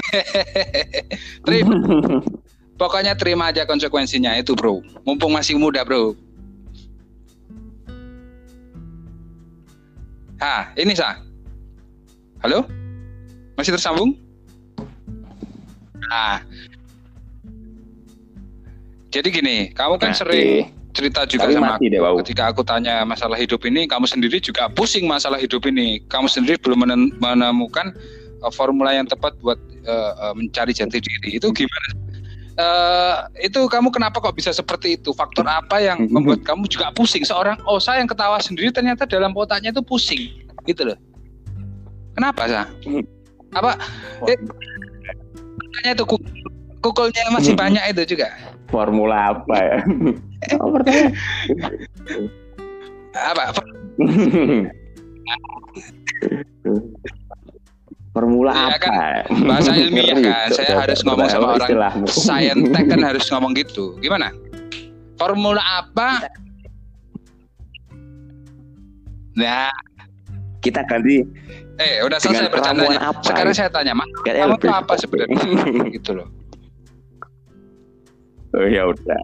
Terima 1.46 1.75
Pokoknya 2.80 3.14
terima 3.14 3.54
aja 3.54 3.62
konsekuensinya 3.62 4.34
itu 4.34 4.58
bro. 4.58 4.82
Mumpung 5.06 5.30
masih 5.30 5.54
muda 5.54 5.87
bro. 5.87 6.18
Hah, 10.42 10.75
ini 10.75 10.90
sah. 10.90 11.22
Halo? 12.42 12.66
Masih 13.54 13.78
tersambung? 13.78 14.18
Nah. 16.11 16.42
Jadi 19.12 19.28
gini, 19.30 19.70
kamu 19.70 20.02
kan 20.02 20.11
Nah, 20.11 20.18
sering 20.18 20.72
cerita 20.90 21.22
juga 21.28 21.46
Tapi 21.46 21.54
sama 21.54 21.78
mati 21.78 21.87
deh, 21.87 22.02
aku. 22.02 22.06
Wau. 22.08 22.16
Ketika 22.25 22.42
aku 22.50 22.62
tanya 22.66 23.06
masalah 23.06 23.38
hidup 23.38 23.62
ini, 23.62 23.87
kamu 23.87 24.11
sendiri 24.11 24.42
juga 24.42 24.66
pusing 24.72 25.06
masalah 25.06 25.38
hidup 25.38 25.62
ini. 25.70 26.02
Kamu 26.11 26.26
sendiri 26.26 26.58
belum 26.58 26.82
menem- 26.82 27.14
menemukan 27.22 27.94
uh, 28.42 28.50
formula 28.50 28.90
yang 28.90 29.06
tepat 29.06 29.38
buat 29.38 29.61
uh, 29.86 30.34
mencari 30.34 30.74
jati 30.74 30.98
diri. 31.00 31.38
Itu 31.38 31.50
gimana? 31.50 31.90
Uh, 32.52 33.16
itu 33.40 33.64
kamu 33.64 33.88
kenapa 33.88 34.20
kok 34.20 34.36
bisa 34.36 34.52
seperti 34.52 35.00
itu? 35.00 35.16
Faktor 35.16 35.48
apa 35.48 35.80
yang 35.80 36.04
membuat 36.14 36.44
kamu 36.44 36.68
juga 36.68 36.92
pusing? 36.92 37.24
Seorang 37.24 37.56
Osa 37.64 37.96
yang 37.96 38.06
ketawa 38.06 38.36
sendiri 38.38 38.68
ternyata 38.68 39.08
dalam 39.08 39.32
otaknya 39.32 39.72
itu 39.72 39.80
pusing, 39.80 40.28
gitu 40.68 40.92
loh. 40.92 40.98
Kenapa 42.12 42.44
sah? 42.44 42.66
Apa? 43.56 43.80
Eh, 44.28 44.36
itu 45.88 46.04
kuk- 46.04 46.28
kukulnya 46.84 47.32
masih 47.32 47.56
banyak 47.62 47.80
itu 47.96 48.16
juga. 48.16 48.28
formula 48.72 49.36
apa 49.36 49.56
ya 49.60 49.78
oh, 50.64 50.72
pertanyaan 50.72 51.12
Apa? 53.12 53.52
formula 58.12 58.52
Iya 58.52 58.66
apa 58.69 58.78
kan, 58.78 59.23
bahasa 59.49 59.73
ilmiah 59.73 60.16
kan. 60.21 60.49
Cok, 60.52 60.57
Saya 60.57 60.69
Cok, 60.69 60.81
harus 60.85 60.99
Cok, 61.00 61.07
ngomong 61.09 61.28
sama 61.28 61.47
orang 61.49 61.61
istilahmu? 61.69 62.07
Saintek 62.09 62.85
kan 62.92 63.00
harus 63.00 63.25
ngomong 63.33 63.52
gitu. 63.57 63.85
Gimana? 64.04 64.28
Formula 65.16 65.62
apa? 65.81 66.28
Nah, 69.33 69.73
kita 70.61 70.85
ganti 70.85 71.25
eh 71.81 72.04
udah 72.04 72.21
selesai 72.21 72.52
bercandanya. 72.52 73.00
apa, 73.00 73.25
Sekarang 73.25 73.54
saya 73.57 73.73
tanya, 73.73 73.97
Mak, 73.97 74.09
kamu 74.28 74.61
tuh 74.61 74.69
apa 74.69 74.92
sebenarnya? 75.00 75.40
gitu 75.97 76.12
loh. 76.21 76.28
oh 78.52 78.69
ya 78.69 78.85
udah 78.85 79.23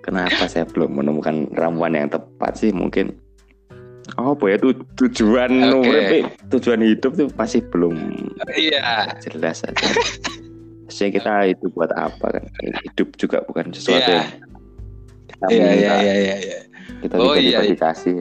kenapa 0.00 0.48
saya 0.48 0.64
belum 0.64 0.96
menemukan 1.04 1.52
ramuan 1.52 1.92
yang 1.92 2.08
tepat 2.08 2.56
sih 2.56 2.72
mungkin 2.72 3.12
oh 4.16 4.34
ya 4.40 4.56
tu 4.56 4.70
tujuan 4.96 5.50
Oke. 5.72 5.88
urip, 5.88 6.10
tujuan 6.50 6.80
hidup 6.80 7.12
tuh 7.14 7.28
masih 7.34 7.60
belum 7.68 7.94
Iya. 8.50 9.14
jelas 9.20 9.62
aja 9.62 9.88
Maksudnya 10.84 11.10
kita 11.12 11.32
itu 11.48 11.64
buat 11.72 11.90
apa 11.92 12.26
kan 12.30 12.44
hidup 12.84 13.08
juga 13.16 13.42
bukan 13.42 13.70
sesuatu 13.70 14.04
Iya. 14.04 14.20
yang 14.20 14.28
kita 15.26 15.44
Iya, 15.48 15.58
minta, 15.60 15.74
iya, 15.74 15.94
iya, 15.96 16.14
iya, 16.14 16.36
iya. 16.38 16.58
kita 17.02 17.14
Oh, 17.16 17.34
iya, 17.34 17.58
iya. 17.58 17.72
dikasih 17.72 18.14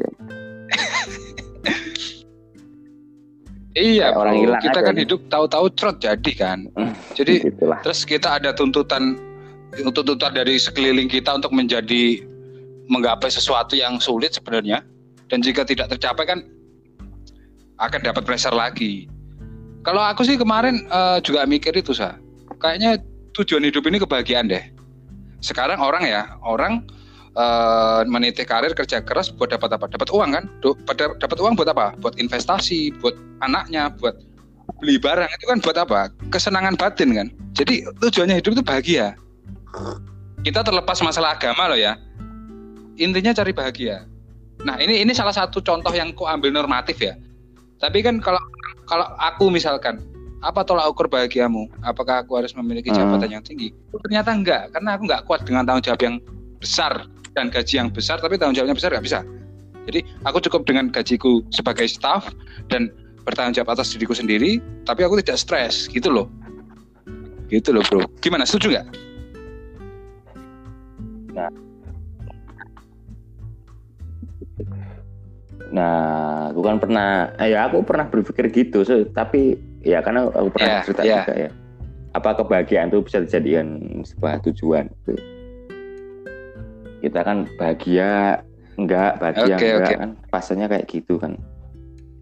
Iya, 3.74 4.06
Kayak 4.06 4.14
orang 4.16 4.34
bro. 4.34 4.42
hilang 4.46 4.62
kita 4.62 4.72
aja 4.72 4.86
kan 4.86 4.94
nih. 4.94 5.02
hidup 5.02 5.22
tahu-tahu 5.28 5.66
trot 5.74 5.98
jadi 5.98 6.32
kan. 6.38 6.60
Jadi 7.18 7.34
itulah 7.44 7.78
terus 7.82 8.06
kita 8.06 8.38
ada 8.38 8.54
tuntutan 8.54 9.18
tuntutan 9.74 10.30
dari 10.30 10.58
sekeliling 10.58 11.10
kita 11.10 11.34
untuk 11.34 11.50
menjadi 11.50 12.22
menggapai 12.86 13.30
sesuatu 13.30 13.74
yang 13.74 13.98
sulit 13.98 14.30
sebenarnya 14.32 14.86
dan 15.34 15.42
jika 15.42 15.66
tidak 15.66 15.90
tercapai 15.90 16.30
kan 16.30 16.46
akan 17.82 18.06
dapat 18.06 18.22
pressure 18.22 18.54
lagi. 18.54 19.10
Kalau 19.82 19.98
aku 19.98 20.22
sih 20.22 20.38
kemarin 20.38 20.86
eh, 20.86 21.18
juga 21.26 21.50
mikir 21.50 21.74
itu 21.74 21.90
sa, 21.90 22.22
kayaknya 22.62 23.02
tujuan 23.34 23.66
hidup 23.66 23.82
ini 23.90 23.98
kebahagiaan 23.98 24.46
deh. 24.46 24.62
Sekarang 25.42 25.82
orang 25.82 26.06
ya, 26.06 26.38
orang 26.46 26.86
eh, 27.34 28.02
meniti 28.06 28.46
karir 28.46 28.78
kerja 28.78 29.02
keras 29.02 29.34
buat 29.34 29.50
dapat 29.50 29.74
apa? 29.74 29.90
Dapat 29.90 30.14
uang 30.14 30.38
kan? 30.38 30.46
Dapat 31.18 31.38
uang 31.42 31.58
buat 31.58 31.74
apa? 31.74 31.98
Buat 31.98 32.22
investasi, 32.22 32.94
buat 33.02 33.18
anaknya, 33.42 33.90
buat 33.98 34.14
beli 34.86 35.02
barang 35.02 35.34
itu 35.34 35.46
kan 35.50 35.58
buat 35.66 35.78
apa? 35.82 36.14
Kesenangan 36.30 36.78
batin 36.78 37.10
kan. 37.10 37.28
Jadi 37.58 37.82
tujuannya 38.06 38.38
hidup 38.38 38.54
itu 38.54 38.64
bahagia. 38.64 39.18
Kita 40.46 40.62
terlepas 40.62 41.02
masalah 41.02 41.42
agama 41.42 41.74
loh 41.74 41.80
ya. 41.82 41.98
Intinya 43.02 43.34
cari 43.34 43.50
bahagia. 43.50 44.13
Nah 44.64 44.80
ini 44.80 45.04
ini 45.04 45.12
salah 45.12 45.36
satu 45.36 45.60
contoh 45.60 45.92
yang 45.92 46.16
ku 46.16 46.24
ambil 46.24 46.52
normatif 46.52 47.00
ya. 47.00 47.20
Tapi 47.84 48.00
kan 48.00 48.24
kalau 48.24 48.40
kalau 48.88 49.08
aku 49.20 49.52
misalkan 49.52 50.00
apa 50.44 50.64
tolak 50.64 50.88
ukur 50.92 51.08
bahagiamu? 51.08 51.68
Apakah 51.84 52.24
aku 52.24 52.36
harus 52.36 52.52
memiliki 52.56 52.92
Hmm. 52.92 53.00
jabatan 53.00 53.40
yang 53.40 53.44
tinggi? 53.44 53.72
Ternyata 53.96 54.36
enggak, 54.36 54.72
karena 54.76 54.96
aku 55.00 55.04
enggak 55.08 55.22
kuat 55.24 55.42
dengan 55.48 55.64
tanggung 55.64 55.84
jawab 55.88 56.02
yang 56.04 56.16
besar 56.60 57.08
dan 57.36 57.48
gaji 57.48 57.80
yang 57.80 57.90
besar, 57.92 58.20
tapi 58.20 58.36
tanggung 58.36 58.56
jawabnya 58.56 58.76
besar 58.76 58.92
nggak 58.92 59.06
bisa. 59.08 59.20
Jadi 59.88 60.00
aku 60.24 60.40
cukup 60.48 60.64
dengan 60.64 60.88
gajiku 60.92 61.44
sebagai 61.52 61.88
staff 61.88 62.32
dan 62.72 62.92
bertanggung 63.24 63.56
jawab 63.56 63.80
atas 63.80 63.96
diriku 63.96 64.16
sendiri, 64.16 64.60
tapi 64.84 65.04
aku 65.04 65.20
tidak 65.24 65.40
stres, 65.40 65.88
gitu 65.92 66.12
loh. 66.12 66.28
Gitu 67.48 67.72
loh 67.72 67.84
bro. 67.88 68.04
Gimana? 68.20 68.44
Setuju 68.48 68.80
nggak? 68.80 68.88
Nah, 71.36 71.50
aku 75.74 76.62
kan 76.62 76.78
pernah, 76.78 77.34
eh, 77.42 77.50
ya 77.54 77.66
aku 77.66 77.82
pernah 77.82 78.06
berpikir 78.06 78.46
gitu, 78.54 78.86
so, 78.86 79.02
tapi 79.10 79.58
ya 79.82 80.06
karena 80.06 80.30
aku 80.30 80.54
pernah 80.54 80.70
Iya, 80.70 80.86
cerita 80.86 81.02
iya. 81.02 81.18
juga 81.26 81.34
ya. 81.36 81.50
Apa 82.14 82.30
kebahagiaan 82.38 82.94
itu 82.94 83.02
bisa 83.02 83.26
dijadikan 83.26 83.68
sebuah 84.06 84.46
tujuan? 84.46 84.86
gitu. 85.02 85.18
Kita 87.02 87.20
kan 87.26 87.50
bahagia 87.58 88.40
enggak, 88.78 89.18
bahagia 89.18 89.56
Oke, 89.58 89.66
enggak 89.66 89.90
oke. 89.90 89.96
kan, 89.98 90.10
pasalnya 90.30 90.68
kayak 90.70 90.86
gitu 90.88 91.18
kan. 91.18 91.36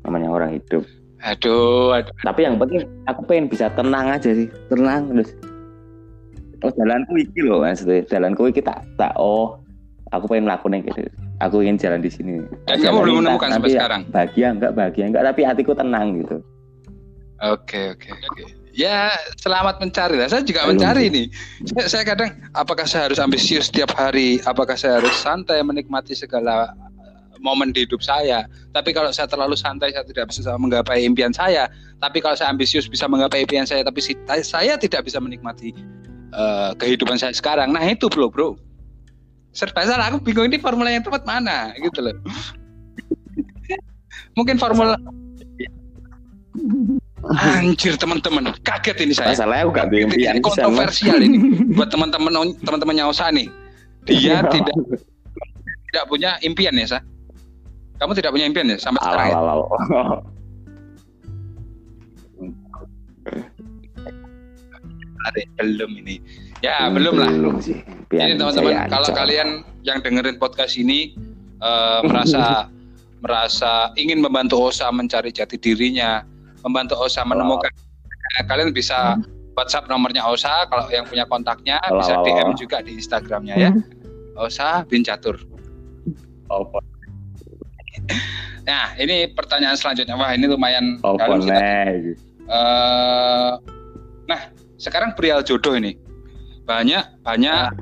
Namanya 0.08 0.31
orang 0.31 0.55
hidup. 0.58 0.88
Aduh, 1.22 1.93
aduh. 1.93 2.15
Tapi 2.25 2.39
yang 2.48 2.58
penting 2.58 2.88
aku 3.05 3.22
pengen 3.29 3.46
bisa 3.51 3.70
tenang 3.77 4.10
aja 4.10 4.31
sih, 4.34 4.50
tenang 4.72 5.12
terus. 5.12 5.29
Oh 6.62 6.72
jalanku 6.74 7.17
iki 7.17 7.41
loh 7.46 7.62
maksudnya, 7.62 8.05
jalanku 8.05 8.50
iki 8.50 8.62
tak 8.62 8.86
tak 8.98 9.13
oh 9.17 9.58
aku 10.13 10.25
pengen 10.29 10.50
melakukan 10.50 10.81
gitu. 10.86 11.03
Aku 11.41 11.65
ingin 11.65 11.81
jalan 11.81 12.05
di 12.05 12.12
sini. 12.13 12.38
Jalan 12.69 12.79
kamu 12.86 12.98
belum 13.01 13.13
ini, 13.13 13.21
menemukan 13.25 13.48
nanti 13.50 13.57
sampai 13.57 13.69
ya 13.69 13.77
sekarang. 13.81 14.01
Bahagia 14.13 14.48
enggak, 14.53 14.71
bahagia 14.77 15.03
enggak, 15.10 15.24
tapi 15.25 15.41
hatiku 15.41 15.71
tenang 15.74 16.07
gitu. 16.21 16.38
Oke, 17.41 17.98
oke, 17.98 18.10
oke. 18.13 18.43
Ya, 18.71 19.12
selamat 19.41 19.83
mencari 19.83 20.15
lah. 20.15 20.31
Saya 20.31 20.45
juga 20.48 20.63
Belum 20.63 20.79
mencari 20.79 21.10
sih. 21.10 21.12
nih. 21.12 21.25
Saya, 21.74 21.86
saya 21.91 22.03
kadang, 22.07 22.29
apakah 22.55 22.86
saya 22.88 23.12
harus 23.12 23.19
ambisius 23.19 23.67
setiap 23.67 23.91
hari? 23.98 24.39
Apakah 24.48 24.79
saya 24.79 25.01
harus 25.03 25.12
santai 25.19 25.60
menikmati 25.60 26.15
segala 26.15 26.71
uh, 26.71 27.36
momen 27.43 27.75
di 27.75 27.83
hidup 27.83 28.00
saya? 28.00 28.48
Tapi 28.71 28.95
kalau 28.95 29.12
saya 29.12 29.27
terlalu 29.27 29.60
santai, 29.60 29.91
saya 29.91 30.07
tidak 30.07 30.31
bisa 30.31 30.55
menggapai 30.55 31.03
impian 31.03 31.36
saya. 31.36 31.67
Tapi 32.00 32.24
kalau 32.24 32.38
saya 32.38 32.53
ambisius 32.53 32.88
bisa 32.88 33.12
menggapai 33.12 33.43
impian 33.43 33.67
saya, 33.67 33.83
tapi 33.83 34.00
saya 34.24 34.79
tidak 34.79 35.01
bisa 35.03 35.19
menikmati 35.19 35.75
uh, 36.31 36.71
kehidupan 36.79 37.19
saya 37.19 37.36
sekarang. 37.36 37.75
Nah 37.75 37.83
itu 37.83 38.07
bro, 38.07 38.31
bro. 38.31 38.55
Serba 39.51 39.84
salah. 39.84 40.08
Aku 40.12 40.24
bingung 40.24 40.48
ini 40.48 40.58
formula 40.60 40.91
yang 40.91 41.03
tepat 41.03 41.27
mana, 41.27 41.75
gitu 41.75 42.00
loh. 42.00 42.15
Mungkin 44.36 44.55
formula 44.55 44.96
Anjir 47.38 47.96
teman-teman, 48.01 48.50
kaget 48.65 48.98
ini 49.05 49.13
saya. 49.13 49.31
Masalahnya 49.31 49.63
aku 49.70 49.72
gak 49.77 49.88
impian 49.93 50.34
ini 50.36 50.41
kontroversial 50.41 51.22
ini 51.22 51.38
buat 51.77 51.93
teman-teman 51.93 52.58
teman-temannya 52.65 53.05
Osa 53.05 53.29
nih. 53.29 53.46
Dia 54.10 54.41
tidak 54.50 54.74
tidak 55.91 56.05
punya 56.10 56.41
impian 56.41 56.74
ya, 56.74 56.98
Sa? 56.98 57.00
Kamu 58.01 58.17
tidak 58.17 58.34
punya 58.34 58.50
impian 58.50 58.74
ya 58.74 58.81
sampai 58.81 59.00
sekarang 59.05 59.27
ya? 59.29 59.38
Belum 65.62 65.91
ini. 66.01 66.17
Ya, 66.62 66.86
hmm, 66.86 66.94
belum, 66.94 67.13
lah. 67.18 67.30
Belum 67.34 67.58
sih. 67.58 67.82
Jadi 68.13 68.38
teman-teman, 68.38 68.86
kalau 68.86 69.10
kalian 69.10 69.65
yang 69.82 69.98
dengerin 70.06 70.38
podcast 70.38 70.77
ini 70.77 71.18
uh, 71.58 72.01
merasa 72.08 72.70
merasa 73.22 73.89
ingin 73.98 74.22
membantu 74.22 74.70
Osa 74.70 74.94
mencari 74.94 75.34
jati 75.34 75.58
dirinya, 75.58 76.22
membantu 76.62 77.01
Osa 77.01 77.25
menemukan 77.25 77.70
oh. 77.70 78.46
kalian 78.46 78.74
bisa 78.74 79.18
hmm. 79.18 79.53
WhatsApp 79.58 79.89
nomornya 79.89 80.22
Osa 80.25 80.70
kalau 80.70 80.86
yang 80.94 81.06
punya 81.10 81.25
kontaknya 81.25 81.82
oh. 81.89 81.98
bisa 82.01 82.13
DM 82.22 82.53
juga 82.53 82.77
di 82.86 82.98
Instagramnya 82.98 83.56
ya. 83.58 83.70
Hmm. 83.74 83.82
Osa 84.38 84.86
bin 84.86 85.01
Catur. 85.01 85.41
Oh. 86.53 86.70
Nah, 88.62 88.94
ini 89.01 89.25
pertanyaan 89.34 89.74
selanjutnya. 89.74 90.13
Wah, 90.13 90.38
ini 90.38 90.46
lumayan 90.46 91.01
oh, 91.01 91.18
dalam. 91.18 91.41
Uh, 92.46 93.58
nah, 94.30 94.41
sekarang 94.77 95.18
perihal 95.18 95.41
jodoh 95.41 95.74
ini 95.74 95.98
banyak 96.65 97.03
banyak 97.25 97.62
ah. 97.70 97.74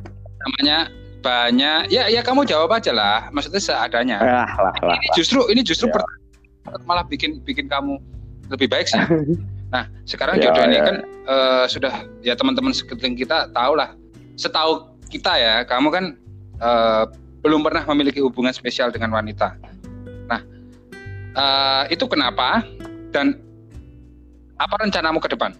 namanya 0.45 0.77
banyak. 1.19 1.91
Ya 1.91 2.07
ya 2.07 2.21
kamu 2.23 2.47
jawab 2.47 2.71
aja 2.75 2.95
lah 2.95 3.27
maksudnya 3.31 3.59
seadanya. 3.59 4.17
Lah, 4.19 4.49
lah, 4.55 4.73
lah, 4.83 4.95
ini 4.95 5.07
justru 5.15 5.43
ini 5.51 5.61
justru 5.61 5.91
ya. 5.91 6.03
malah 6.87 7.03
bikin 7.03 7.43
bikin 7.43 7.67
kamu 7.67 7.99
lebih 8.49 8.67
baik 8.71 8.87
sih. 8.89 8.99
Nah 9.69 9.85
sekarang 10.01 10.41
ya, 10.41 10.49
jodoh 10.49 10.65
ya. 10.65 10.69
ini 10.73 10.77
kan 10.81 10.95
uh, 11.29 11.65
sudah 11.69 11.93
ya 12.25 12.33
teman-teman 12.33 12.73
sekeliling 12.73 13.13
kita 13.13 13.53
tahu 13.53 13.77
lah. 13.77 13.93
Setahu 14.33 14.97
kita 15.13 15.37
ya 15.37 15.61
kamu 15.61 15.93
kan 15.93 16.05
uh, 16.57 17.05
belum 17.45 17.61
pernah 17.61 17.85
memiliki 17.93 18.17
hubungan 18.17 18.49
spesial 18.49 18.89
dengan 18.89 19.13
wanita. 19.13 19.53
Nah 20.25 20.41
uh, 21.37 21.85
itu 21.93 22.01
kenapa? 22.09 22.65
Dan 23.13 23.37
apa 24.57 24.73
rencanamu 24.81 25.21
ke 25.21 25.29
depan 25.37 25.53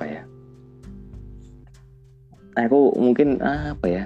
kenapa 0.00 0.04
ya? 0.08 0.22
Aku 2.66 2.96
mungkin 2.96 3.40
apa 3.44 3.86
ya? 3.86 4.04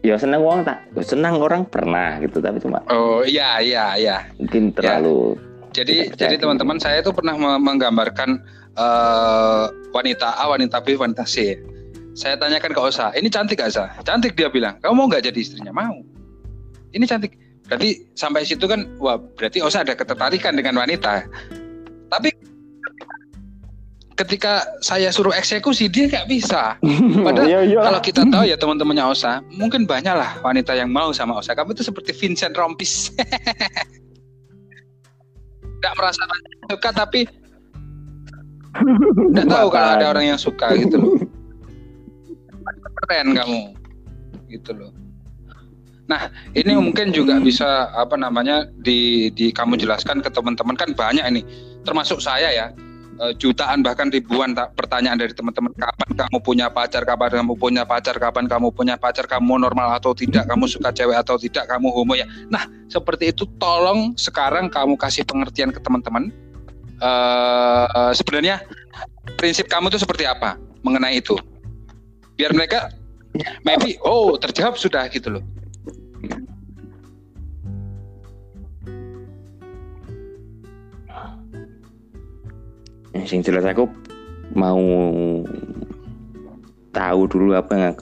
Ya 0.00 0.16
senang 0.16 0.42
orang 0.42 0.64
tak 0.64 0.78
senang 1.04 1.36
orang 1.38 1.68
pernah 1.68 2.16
gitu 2.24 2.40
tapi 2.40 2.56
cuma 2.56 2.80
oh 2.88 3.20
iya 3.20 3.60
iya 3.60 4.00
iya. 4.00 4.16
mungkin 4.40 4.72
terlalu 4.72 5.36
ya. 5.76 5.84
jadi 5.84 6.08
jadi. 6.16 6.40
teman-teman 6.40 6.80
saya 6.80 7.04
itu 7.04 7.12
pernah 7.12 7.36
menggambarkan 7.36 8.40
uh, 8.80 9.68
wanita 9.92 10.40
A 10.40 10.48
wanita 10.48 10.80
B 10.80 10.96
wanita 10.96 11.28
C. 11.28 11.60
Saya 12.16 12.40
tanyakan 12.40 12.72
ke 12.72 12.80
Osa 12.80 13.12
ini 13.12 13.28
cantik 13.28 13.60
gak 13.60 13.76
Osa? 13.76 13.92
Cantik 14.00 14.40
dia 14.40 14.48
bilang. 14.48 14.80
Kamu 14.80 14.96
mau 14.96 15.06
nggak 15.06 15.30
jadi 15.30 15.36
istrinya? 15.36 15.70
Mau. 15.70 16.00
Ini 16.96 17.04
cantik. 17.04 17.36
Berarti 17.68 18.02
sampai 18.16 18.48
situ 18.48 18.64
kan 18.64 18.88
wah 19.04 19.20
berarti 19.20 19.60
Osa 19.60 19.84
ada 19.84 19.92
ketertarikan 19.92 20.56
dengan 20.56 20.80
wanita. 20.80 21.28
Tapi 22.08 22.49
ketika 24.20 24.68
saya 24.84 25.08
suruh 25.08 25.32
eksekusi 25.32 25.88
dia 25.88 26.04
nggak 26.12 26.28
bisa. 26.28 26.76
Padahal 27.26 27.48
iya, 27.48 27.60
iya. 27.64 27.80
kalau 27.80 28.00
kita 28.04 28.22
tahu 28.28 28.44
ya 28.44 28.56
teman-temannya 28.60 29.04
Osa, 29.08 29.40
mungkin 29.56 29.88
banyak 29.88 30.12
lah 30.12 30.36
wanita 30.44 30.76
yang 30.76 30.92
mau 30.92 31.08
sama 31.16 31.40
Osa. 31.40 31.56
Kamu 31.56 31.72
itu 31.72 31.80
seperti 31.80 32.12
Vincent 32.12 32.52
Rompis. 32.52 33.08
Tidak 35.80 35.94
merasa 35.96 36.20
suka 36.68 36.92
tapi 36.92 37.24
tidak 39.34 39.50
tahu 39.50 39.66
kalau 39.72 39.88
ada 39.98 40.06
orang 40.14 40.30
yang 40.30 40.38
suka 40.38 40.76
gitu 40.78 40.94
loh. 41.00 41.18
Keren 43.02 43.34
kamu, 43.34 43.74
gitu 44.52 44.70
loh. 44.76 44.92
Nah, 46.06 46.30
ini 46.54 46.78
mungkin 46.78 47.10
juga 47.10 47.40
bisa 47.42 47.90
apa 47.96 48.14
namanya 48.14 48.68
di 48.84 49.32
di 49.34 49.50
kamu 49.50 49.74
jelaskan 49.80 50.22
ke 50.22 50.30
teman-teman 50.30 50.78
kan 50.78 50.92
banyak 50.94 51.24
ini, 51.26 51.42
termasuk 51.82 52.22
saya 52.22 52.52
ya 52.52 52.66
uh, 53.20 53.32
jutaan 53.36 53.84
bahkan 53.84 54.08
ribuan 54.08 54.56
pertanyaan 54.56 55.20
dari 55.20 55.36
teman-teman. 55.36 55.70
Kapan 55.76 56.10
kamu 56.16 56.36
punya 56.40 56.66
pacar? 56.72 57.04
Kapan 57.04 57.30
kamu 57.44 57.52
punya 57.60 57.82
pacar? 57.84 58.16
Kapan 58.16 58.44
kamu 58.48 58.68
punya 58.72 58.96
pacar? 58.96 59.28
Kamu 59.28 59.60
normal 59.60 60.00
atau 60.00 60.16
tidak? 60.16 60.48
Kamu 60.48 60.64
suka 60.66 60.90
cewek 60.90 61.20
atau 61.20 61.36
tidak? 61.36 61.68
Kamu 61.68 61.92
homo 61.92 62.16
ya? 62.16 62.24
Nah 62.48 62.64
seperti 62.88 63.30
itu 63.36 63.44
tolong 63.60 64.16
sekarang 64.16 64.72
kamu 64.72 64.96
kasih 64.96 65.22
pengertian 65.28 65.70
ke 65.70 65.78
teman-teman. 65.84 66.32
Uh, 67.00 68.12
sebenarnya 68.12 68.60
prinsip 69.40 69.68
kamu 69.68 69.88
itu 69.92 70.00
seperti 70.00 70.24
apa 70.24 70.56
mengenai 70.80 71.20
itu? 71.20 71.36
Biar 72.36 72.56
mereka 72.56 72.92
maybe 73.62 73.94
oh 74.02 74.34
terjawab 74.36 74.74
sudah 74.74 75.06
gitu 75.06 75.38
loh 75.38 75.44
sing 83.26 83.40
jelas 83.40 83.64
aku 83.64 83.88
mau 84.54 84.80
tahu 86.90 87.20
dulu 87.30 87.54
apa 87.54 87.72
yang 87.74 87.94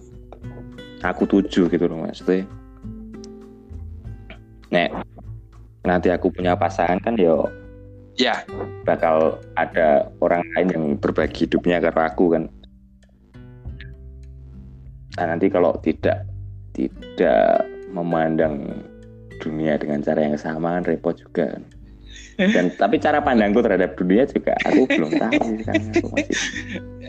aku 1.04 1.28
tuju 1.28 1.68
gitu 1.68 1.85
loh 1.87 2.09
tuh 2.12 2.42
nek 4.68 4.92
nanti 5.85 6.12
aku 6.12 6.28
punya 6.28 6.52
pasangan 6.59 7.00
kan 7.00 7.16
yo 7.16 7.48
ya. 8.18 8.44
bakal 8.85 9.38
ada 9.57 10.09
orang 10.24 10.40
lain 10.57 10.68
yang 10.72 10.85
berbagi 10.96 11.44
hidupnya 11.44 11.76
ke 11.76 11.92
aku 11.92 12.33
kan. 12.33 12.48
Nah 15.20 15.24
nanti 15.28 15.52
kalau 15.52 15.76
tidak 15.85 16.24
tidak 16.72 17.68
memandang 17.92 18.85
dunia 19.40 19.76
dengan 19.76 20.00
cara 20.00 20.24
yang 20.24 20.40
sama 20.40 20.81
kan 20.81 20.85
repot 20.88 21.14
juga 21.14 21.57
kan 21.57 21.62
dan 22.38 22.70
tapi 22.79 23.03
cara 23.03 23.18
pandangku 23.18 23.59
terhadap 23.59 23.98
dunia 23.98 24.22
juga 24.31 24.55
aku 24.62 24.87
belum 24.87 25.11
tahu 25.18 25.51
kan 25.66 25.81
aku 25.90 26.07
masih 26.14 26.37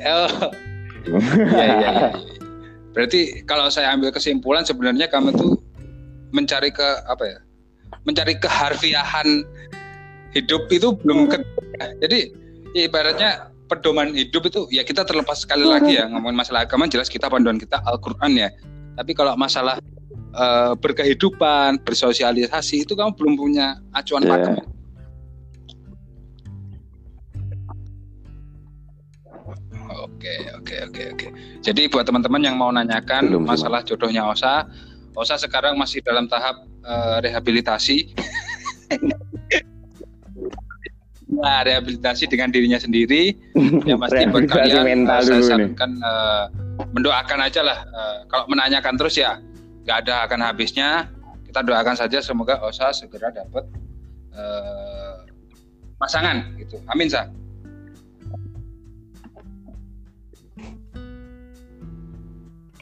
oh. 0.10 0.52
ya, 1.54 1.66
ya, 1.70 1.90
ya. 1.94 2.10
berarti 2.98 3.46
kalau 3.46 3.70
saya 3.70 3.94
ambil 3.94 4.10
kesimpulan 4.10 4.66
sebenarnya 4.66 5.06
kamu 5.06 5.30
tuh 5.38 5.62
mencari 6.34 6.74
ke 6.74 6.88
apa 7.06 7.24
ya 7.30 7.40
mencari 8.10 8.34
keharfiahan 8.42 9.46
hidup 10.34 10.66
itu 10.74 10.98
belum 11.06 11.30
ke 11.30 11.38
jadi 12.02 12.34
ya 12.74 12.82
ibaratnya 12.90 13.54
pedoman 13.70 14.18
hidup 14.18 14.50
itu 14.50 14.66
ya 14.74 14.82
kita 14.82 15.06
terlepas 15.06 15.46
sekali 15.46 15.66
lagi 15.66 16.02
ya 16.02 16.10
ngomongin 16.10 16.42
masalah 16.42 16.66
agama 16.66 16.90
jelas 16.90 17.06
kita 17.06 17.30
panduan 17.30 17.62
kita 17.62 17.78
Al-Qur'an 17.86 18.34
ya 18.34 18.50
tapi 18.98 19.14
kalau 19.14 19.38
masalah 19.38 19.78
uh, 20.34 20.74
berkehidupan 20.74 21.86
bersosialisasi 21.86 22.90
itu 22.90 22.98
kamu 22.98 23.14
belum 23.14 23.34
punya 23.38 23.78
acuan 23.94 24.26
yeah. 24.26 24.34
pakem 24.34 24.79
Oke, 30.20 30.36
oke, 30.52 30.76
oke, 30.92 31.04
oke. 31.16 31.28
Jadi 31.64 31.88
buat 31.88 32.04
teman-teman 32.04 32.44
yang 32.44 32.60
mau 32.60 32.68
nanyakan 32.76 33.32
Belum, 33.32 33.48
masalah 33.48 33.80
jodohnya 33.88 34.28
Osa, 34.28 34.68
Osa 35.16 35.40
sekarang 35.40 35.80
masih 35.80 36.04
dalam 36.04 36.28
tahap 36.28 36.60
uh, 36.84 37.24
rehabilitasi. 37.24 38.12
nah, 41.40 41.64
rehabilitasi 41.64 42.28
dengan 42.28 42.52
dirinya 42.52 42.76
sendiri. 42.76 43.32
Ya 43.88 43.96
pasti 43.96 44.28
buat 44.28 44.44
kalian 44.52 45.08
uh, 45.08 45.24
saya 45.24 45.40
sarankan 45.40 46.04
uh, 46.04 46.52
mendoakan 46.92 47.40
aja 47.40 47.64
lah. 47.64 47.88
Uh, 47.88 48.28
kalau 48.28 48.44
menanyakan 48.52 49.00
terus 49.00 49.16
ya 49.16 49.40
nggak 49.88 50.04
ada 50.04 50.28
akan 50.28 50.44
habisnya. 50.44 51.08
Kita 51.48 51.64
doakan 51.64 51.96
saja 51.96 52.20
semoga 52.20 52.60
Osa 52.60 52.92
segera 52.92 53.32
dapat 53.32 53.64
uh, 54.36 55.24
pasangan 55.96 56.60
gitu. 56.60 56.76
Amin 56.92 57.08
sah. 57.08 57.32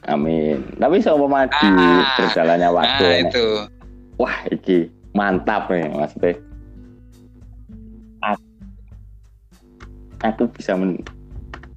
Amin. 0.08 0.64
Tapi 0.80 1.04
sama 1.04 1.46
di 1.48 1.68
ah, 1.68 2.16
berjalannya 2.16 2.70
waktu. 2.72 3.04
Nah, 3.04 3.18
itu. 3.28 3.48
Wah, 4.18 4.38
iki 4.50 4.88
mantap 5.12 5.68
nih 5.68 5.92
Mas 5.92 6.16
Teh. 6.18 6.36
Aku 10.26 10.50
bisa 10.50 10.74
men 10.74 10.98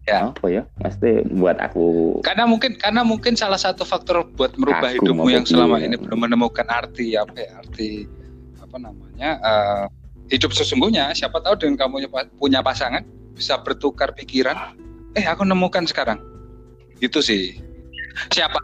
ya. 0.09 0.33
apa 0.33 0.47
ya 0.49 0.64
Mas 0.81 0.97
Teh 0.97 1.21
buat 1.37 1.61
aku 1.61 2.16
karena 2.25 2.49
mungkin 2.49 2.81
karena 2.81 3.05
mungkin 3.05 3.37
salah 3.37 3.61
satu 3.61 3.85
faktor 3.85 4.25
buat 4.33 4.57
merubah 4.57 4.97
hidupmu 4.97 5.29
yang 5.29 5.45
selama 5.45 5.77
ini 5.77 6.01
belum 6.01 6.25
menemukan 6.25 6.64
arti 6.73 7.21
apa 7.21 7.37
ya 7.37 7.61
arti 7.61 8.09
apa 8.64 8.81
namanya 8.81 9.31
uh, 9.45 9.85
hidup 10.33 10.57
sesungguhnya 10.57 11.12
siapa 11.12 11.45
tahu 11.45 11.61
dengan 11.61 11.85
kamu 11.85 12.09
punya 12.40 12.64
pasangan 12.64 13.05
bisa 13.37 13.61
bertukar 13.61 14.16
pikiran 14.16 14.73
eh 15.21 15.29
aku 15.29 15.45
nemukan 15.45 15.85
sekarang 15.85 16.16
Gitu 17.01 17.21
sih. 17.25 17.45
Siapa? 18.31 18.59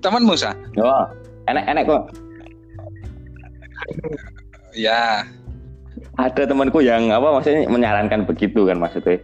Temanmu 0.00 0.34
Sa? 0.36 0.56
Oh, 0.80 1.04
enak-enak 1.48 1.84
kok. 1.84 2.02
Ya. 4.76 5.24
Ada 6.20 6.44
temanku 6.44 6.84
yang 6.84 7.08
apa 7.08 7.32
maksudnya 7.32 7.64
menyarankan 7.68 8.28
begitu 8.28 8.68
kan 8.68 8.76
maksudnya. 8.76 9.20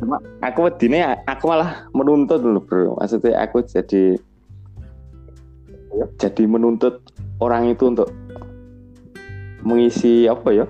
Cuma 0.00 0.18
aku 0.40 0.66
wedine 0.66 1.04
aku 1.28 1.52
malah 1.52 1.84
menuntut 1.92 2.40
dulu 2.40 2.60
bro. 2.64 2.90
Maksudnya 2.96 3.36
aku 3.44 3.60
jadi 3.62 4.16
jadi 6.16 6.44
menuntut 6.48 7.04
orang 7.44 7.68
itu 7.68 7.92
untuk 7.92 8.08
mengisi 9.62 10.26
apa 10.26 10.48
ya? 10.50 10.66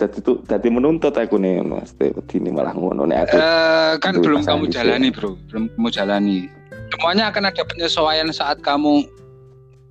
Jadi 0.00 0.18
tuh 0.24 0.40
jadi 0.48 0.68
menuntut 0.72 1.12
aku 1.12 1.36
nih 1.36 1.60
maksudnya 1.60 2.16
wedine 2.16 2.50
malah 2.50 2.72
ngono 2.72 3.04
nih 3.04 3.18
aku. 3.22 3.36
Eh, 3.36 3.92
kan 4.00 4.16
belum 4.16 4.42
kamu 4.42 4.64
gitu 4.66 4.72
ya. 4.72 4.76
jalani, 4.82 5.08
Bro. 5.12 5.36
Belum 5.52 5.64
kamu 5.76 5.88
jalani. 5.92 6.38
Semuanya 6.92 7.24
akan 7.28 7.48
ada 7.52 7.62
penyesuaian 7.64 8.28
saat 8.32 8.60
kamu 8.64 9.04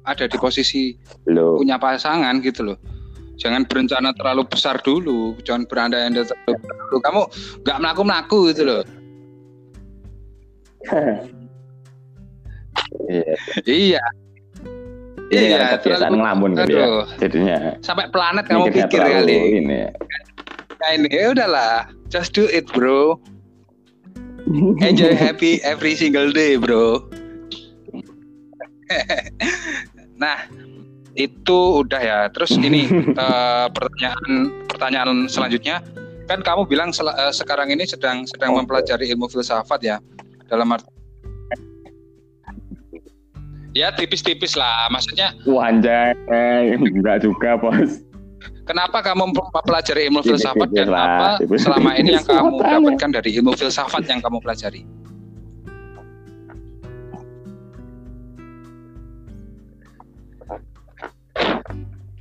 ada 0.06 0.26
di 0.26 0.38
posisi 0.42 0.98
Loh. 1.30 1.62
punya 1.62 1.78
pasangan 1.78 2.42
gitu 2.42 2.74
loh. 2.74 2.78
Jangan 3.38 3.66
berencana 3.66 4.14
terlalu 4.14 4.46
besar 4.46 4.78
dulu, 4.82 5.34
jangan 5.42 5.66
berandai-andai 5.66 6.30
terlalu 6.30 6.54
besar 6.62 6.78
dulu. 6.78 6.98
Kamu 7.02 7.22
nggak 7.66 7.78
melaku-melaku 7.82 8.40
gitu 8.54 8.64
loh. 8.66 8.84
Iya. 13.68 14.00
Iya. 15.32 15.39
Ini 15.39 15.48
Iya, 15.48 15.58
kan 15.58 15.67
kebiasaan 15.80 16.12
ngelamun 16.12 16.52
kan 16.60 16.67
ya. 16.67 17.08
Jadinya 17.24 17.56
sampai 17.80 18.06
planet 18.12 18.44
kamu 18.52 18.67
pikir 18.67 19.00
kali. 19.00 19.63
Ini. 19.63 19.80
Nah 20.82 20.89
ini 20.91 21.08
ya 21.08 21.32
udahlah, 21.32 21.88
just 22.12 22.36
do 22.36 22.52
it, 22.52 22.67
bro. 22.76 23.15
Enjoy 24.84 25.15
happy 25.15 25.63
every 25.63 25.96
single 25.96 26.36
day, 26.36 26.60
bro. 26.60 27.08
nah, 30.22 30.52
itu 31.15 31.60
udah 31.80 32.02
ya. 32.04 32.20
Terus 32.36 32.60
ini 32.60 32.91
eh, 33.24 33.65
pertanyaan 33.72 34.52
pertanyaan 34.67 35.32
selanjutnya 35.32 35.80
kan 36.28 36.44
kamu 36.44 36.67
bilang 36.67 36.91
sel- 36.91 37.15
eh, 37.15 37.32
sekarang 37.32 37.72
ini 37.72 37.88
sedang 37.88 38.28
sedang 38.28 38.52
mempelajari 38.60 39.08
ilmu 39.15 39.32
filsafat 39.32 39.80
ya 39.80 39.98
dalam 40.52 40.67
arti 40.76 40.91
ya 43.72 43.88
tipis-tipis 43.96 44.60
lah 44.60 44.88
maksudnya 44.92 45.32
Wanjay, 45.48 46.16
enggak 46.76 47.24
juga 47.24 47.56
bos. 47.56 48.04
kenapa 48.68 49.00
kamu 49.02 49.32
mempelajari 49.32 50.12
ilmu 50.12 50.22
filsafat 50.22 50.70
dan 50.76 50.90
lah, 50.92 51.04
apa 51.04 51.28
tipis-tipis 51.40 51.62
selama 51.68 51.92
ini 51.96 52.10
yang 52.18 52.26
kamu 52.26 52.50
makanya. 52.60 52.78
dapatkan 52.84 53.10
dari 53.16 53.30
ilmu 53.40 53.52
filsafat 53.56 54.04
yang 54.08 54.20
kamu 54.20 54.38
pelajari 54.44 54.82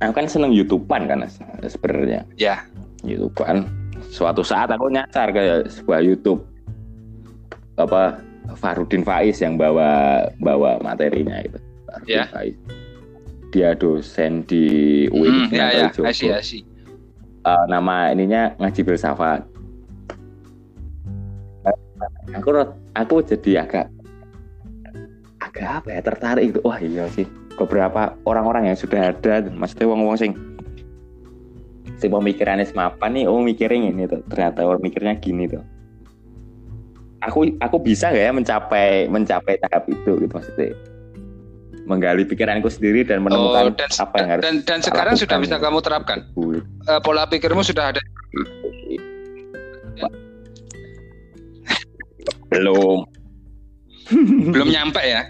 Aku 0.01 0.13
kan 0.17 0.25
seneng 0.25 0.49
YouTubean 0.49 1.05
kan 1.05 1.21
sebenarnya. 1.61 2.25
ya 2.33 2.65
YouTubean. 3.05 3.69
Suatu 4.09 4.41
saat 4.41 4.73
aku 4.73 4.89
nyasar 4.89 5.29
ke 5.29 5.69
sebuah 5.69 6.01
YouTube 6.01 6.41
apa 7.77 8.17
Farudin 8.57 9.05
Faiz 9.05 9.39
yang 9.39 9.55
bawa 9.55 10.25
bawa 10.41 10.81
materinya 10.81 11.39
itu. 11.41 11.57
Farudin 11.87 12.17
Ya. 12.17 12.25
Faiz. 12.29 12.55
Dia 13.51 13.75
dosen 13.75 14.47
di 14.47 15.05
UIN 15.11 15.51
Hmm, 15.51 15.55
ya 15.55 15.67
ya. 15.75 15.87
I 15.91 16.13
see, 16.15 16.31
I 16.31 16.39
see. 16.39 16.63
Eh, 17.41 17.65
nama 17.67 18.13
ininya 18.13 18.53
ngaji 18.61 18.81
filsafat. 18.85 19.43
Aku 22.31 22.49
aku 22.95 23.15
jadi 23.25 23.67
agak 23.67 23.85
agak 25.41 25.67
apa 25.83 25.87
ya 25.89 26.01
tertarik 26.01 26.43
itu. 26.53 26.59
Wah 26.63 26.79
iya 26.79 27.09
sih. 27.11 27.27
Beberapa 27.59 28.15
orang-orang 28.23 28.71
yang 28.71 28.77
sudah 28.79 29.11
ada, 29.11 29.43
maksudnya 29.51 29.85
wong-wong 29.91 30.17
sing 30.17 30.31
si 31.99 32.09
pemikirannya 32.09 32.65
semapan 32.65 33.09
nih, 33.13 33.25
oh 33.29 33.43
mikirnya 33.43 33.91
ini 33.93 34.07
tuh. 34.09 34.23
Ternyata 34.31 34.65
orang 34.65 34.81
mikirnya 34.81 35.13
gini 35.19 35.45
tuh. 35.45 35.61
Aku 37.21 37.45
aku 37.61 37.77
bisa 37.81 38.09
gak 38.09 38.23
ya 38.29 38.33
mencapai 38.33 39.05
mencapai 39.05 39.61
tahap 39.61 39.85
itu 39.85 40.11
gitu 40.17 40.33
maksudnya? 40.33 40.73
Menggali 41.85 42.25
pikiranku 42.25 42.69
sendiri 42.69 43.05
dan 43.05 43.21
menemukan 43.21 43.69
Oh, 43.69 43.73
dan, 43.73 43.89
apa 43.93 44.15
yang 44.21 44.29
harus 44.37 44.43
dan 44.45 44.55
dan 44.65 44.79
sekarang 44.81 45.13
sudah 45.17 45.37
bisa 45.37 45.57
kamu 45.61 45.81
terapkan? 45.85 46.25
Eh, 46.89 46.99
pola 47.05 47.29
pikirmu 47.29 47.61
sudah 47.61 47.93
ada? 47.93 48.01
Belum. 52.49 53.05
Belum 54.49 54.67
nyampe 54.69 55.01
ya? 55.05 55.29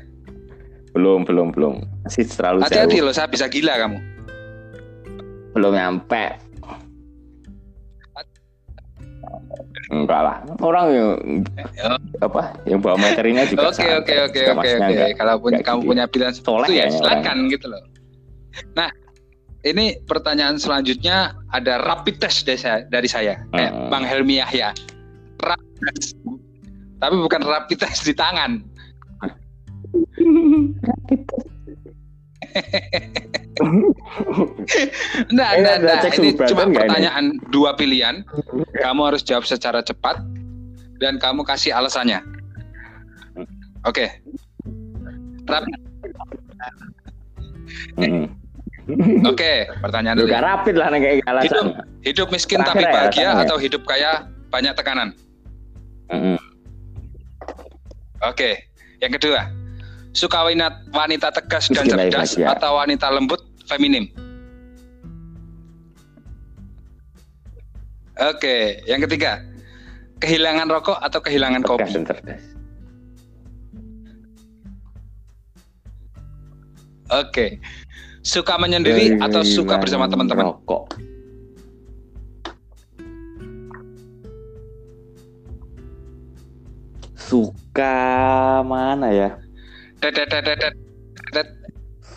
Belum 0.92 1.24
belum 1.24 1.56
belum. 1.56 1.76
Masih 2.08 2.28
terlalu 2.28 2.68
hati-hati 2.68 3.00
loh 3.00 3.16
saya 3.16 3.28
bisa 3.32 3.48
gila 3.48 3.76
kamu. 3.80 4.00
Belum 5.56 5.76
nyampe 5.76 6.51
enggak 9.92 10.22
lah 10.24 10.36
orang 10.64 10.86
yang 10.96 11.10
Oh. 11.84 12.00
apa 12.24 12.56
yang 12.64 12.80
bawa 12.80 12.96
materinya 12.96 13.44
juga 13.44 13.70
Oke 13.76 13.84
oke 13.92 14.16
oke 14.32 14.42
oke 14.56 14.70
oke. 14.80 15.06
Kalau 15.20 15.36
punya 15.44 15.60
kamu 15.60 15.80
gitu. 15.84 15.90
punya 15.92 16.06
pilihan 16.08 16.34
Soleh 16.34 16.68
seperti 16.68 16.72
itu 16.72 16.80
ya 16.80 16.88
silakan 16.96 17.38
gitu 17.52 17.66
loh. 17.68 17.82
Nah, 18.76 18.90
ini 19.68 20.00
pertanyaan 20.08 20.56
selanjutnya 20.58 21.36
ada 21.52 21.84
rapid 21.84 22.18
test 22.24 22.48
dari 22.48 22.60
saya, 22.60 22.84
dari 22.88 23.10
saya. 23.12 23.36
kayak 23.52 23.72
Hmm. 23.76 23.90
Bang 23.92 24.04
Helmi 24.08 24.40
Yahya. 24.40 24.72
Rapid 25.44 25.76
test. 25.92 26.16
Tapi 27.02 27.16
bukan 27.18 27.42
rapid 27.44 27.78
test 27.82 28.08
di 28.08 28.14
tangan. 28.16 28.64
Nah, 35.32 35.50
Eh, 35.54 35.60
nah, 35.60 35.76
nah, 35.78 36.00
cek 36.00 36.16
ini 36.18 36.32
cuma 36.34 36.64
nggak 36.64 36.72
ini? 36.72 36.76
pertanyaan 36.88 37.26
dua 37.50 37.76
pilihan. 37.76 38.24
Kamu 38.78 39.02
harus 39.04 39.22
jawab 39.22 39.44
secara 39.44 39.80
cepat 39.80 40.24
dan 40.98 41.18
kamu 41.18 41.44
kasih 41.44 41.72
alasannya. 41.72 42.24
Oke. 43.84 44.08
Rapid. 45.44 45.80
Hmm. 47.98 48.26
Oke, 49.24 49.68
pertanyaan 49.80 50.16
Lu 50.16 50.26
dulu. 50.26 50.34
rapid 50.34 50.76
lah 50.76 50.88
kayak 50.92 51.24
alasan 51.24 51.66
Hidup 52.02 52.28
miskin 52.30 52.60
Terakhir 52.60 52.72
tapi 52.74 52.84
ya, 52.84 52.92
bahagia 52.92 53.22
alasannya. 53.26 53.44
atau 53.46 53.58
hidup 53.58 53.82
kaya 53.86 54.12
banyak 54.50 54.74
tekanan? 54.74 55.10
Oke. 58.22 58.68
Yang 59.00 59.12
kedua, 59.18 59.50
suka 60.12 60.44
wanita, 60.48 60.68
wanita 60.92 61.28
tegas 61.32 61.72
dan 61.72 61.88
Miskin 61.88 61.92
tapi 61.92 62.12
cerdas 62.12 62.32
bahagia. 62.36 62.48
atau 62.56 62.72
wanita 62.78 63.08
lembut 63.12 63.42
feminim? 63.66 64.06
Oke, 68.22 68.86
yang 68.86 69.02
ketiga, 69.08 69.42
kehilangan 70.22 70.70
rokok 70.70 71.00
atau 71.02 71.20
kehilangan 71.24 71.66
Tegas 71.66 71.90
kopi? 71.90 71.92
dan 71.96 72.04
cerdas 72.06 72.44
Oke. 77.12 77.60
Suka 78.24 78.56
menyendiri 78.56 79.20
atau 79.20 79.44
suka 79.44 79.76
bersama 79.76 80.08
teman-teman? 80.08 80.56
Rokok. 80.56 80.96
Suka 87.20 87.96
mana 88.64 89.12
ya? 89.12 89.41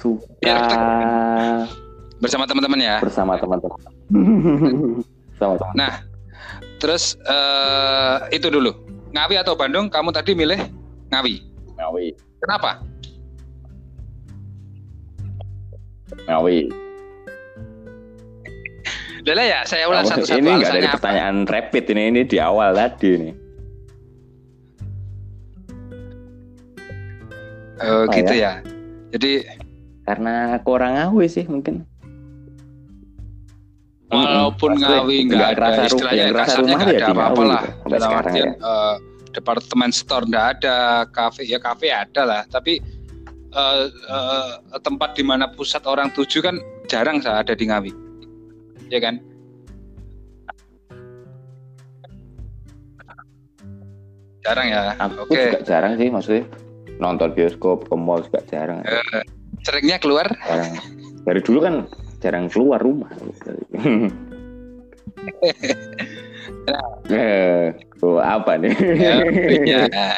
Suka 0.00 0.56
Bersama 2.20 2.48
teman-teman 2.48 2.80
ya. 2.80 2.96
bersama 3.04 3.36
teman-teman. 3.36 3.78
Sama 5.40 5.54
teman. 5.60 5.74
Nah, 5.76 5.92
terus 6.80 7.20
eh, 7.20 8.16
itu 8.32 8.48
dulu. 8.48 8.72
Ngawi 9.12 9.36
atau 9.44 9.52
Bandung? 9.54 9.92
Kamu 9.92 10.10
tadi 10.10 10.32
milih 10.32 10.56
Ngawi. 11.12 11.44
Ngawi. 11.76 12.06
Kenapa? 12.40 12.80
Ngawi. 16.24 16.72
Udah 19.24 19.34
lah 19.40 19.46
ya, 19.48 19.60
saya 19.64 19.88
ulang 19.88 20.04
satu-satu 20.04 20.36
ini 20.36 20.48
nggak 20.52 20.68
dari 20.68 20.84
alasannya 20.84 20.88
apa. 20.88 20.96
pertanyaan 21.00 21.36
rapid 21.48 21.84
ini 21.96 22.02
ini 22.12 22.20
di 22.28 22.36
awal 22.36 22.76
tadi 22.76 23.10
nih. 23.16 23.43
Oh, 27.82 28.06
Apa 28.06 28.14
gitu 28.14 28.34
ya. 28.38 28.62
Jadi 29.10 29.32
Karena 30.04 30.60
aku 30.60 30.68
orang 30.76 30.92
Ngawi 31.00 31.26
sih 31.32 31.44
mungkin. 31.48 31.88
walaupun 34.14 34.78
Ngawi 34.78 35.26
nggak 35.26 35.58
ada 35.58 35.90
istilahnya 35.90 36.30
kerasa 36.30 36.46
kasarnya 36.54 36.70
rumah 36.70 36.78
nggak 36.78 36.94
ya 36.94 37.00
ada 37.02 37.08
apa-apa 37.10 37.42
lah. 37.42 37.62
gitu, 37.66 37.86
Dalam 37.88 38.00
sekarang 38.04 38.20
artian 38.30 38.46
ya. 38.46 38.54
eh, 38.62 38.94
departemen 39.34 39.90
store 39.90 40.24
nggak 40.30 40.46
ada, 40.54 40.78
kafe 41.10 41.42
ya 41.48 41.58
kafe 41.58 41.88
ada 41.90 42.22
lah. 42.22 42.42
Tapi 42.46 42.78
eh, 43.50 43.84
eh, 43.90 44.50
tempat 44.84 45.10
di 45.18 45.24
mana 45.26 45.50
pusat 45.50 45.82
orang 45.88 46.12
tuju 46.14 46.44
kan 46.44 46.60
jarang 46.86 47.18
saya 47.24 47.42
ada 47.42 47.56
di 47.58 47.64
Ngawi. 47.66 47.90
Ya 48.92 49.00
kan? 49.02 49.18
Jarang 54.44 54.66
ya. 54.68 54.82
Aku 55.00 55.24
Oke. 55.24 55.32
juga 55.32 55.58
jarang 55.64 55.96
sih 55.96 56.12
maksudnya 56.12 56.44
nonton 56.98 57.32
bioskop 57.34 57.88
ke 57.88 57.94
mall 57.96 58.22
juga 58.22 58.40
jarang. 58.50 58.82
Eh, 58.86 59.22
seringnya 59.66 59.98
keluar 59.98 60.28
jarang. 60.46 60.72
Dari 61.24 61.40
dulu 61.40 61.58
kan 61.64 61.86
jarang 62.20 62.46
keluar 62.52 62.80
rumah. 62.80 63.10
eh, 67.08 67.72
oh, 68.04 68.20
apa 68.20 68.60
nih? 68.60 68.72
ya, 69.64 69.88
ya 69.88 70.08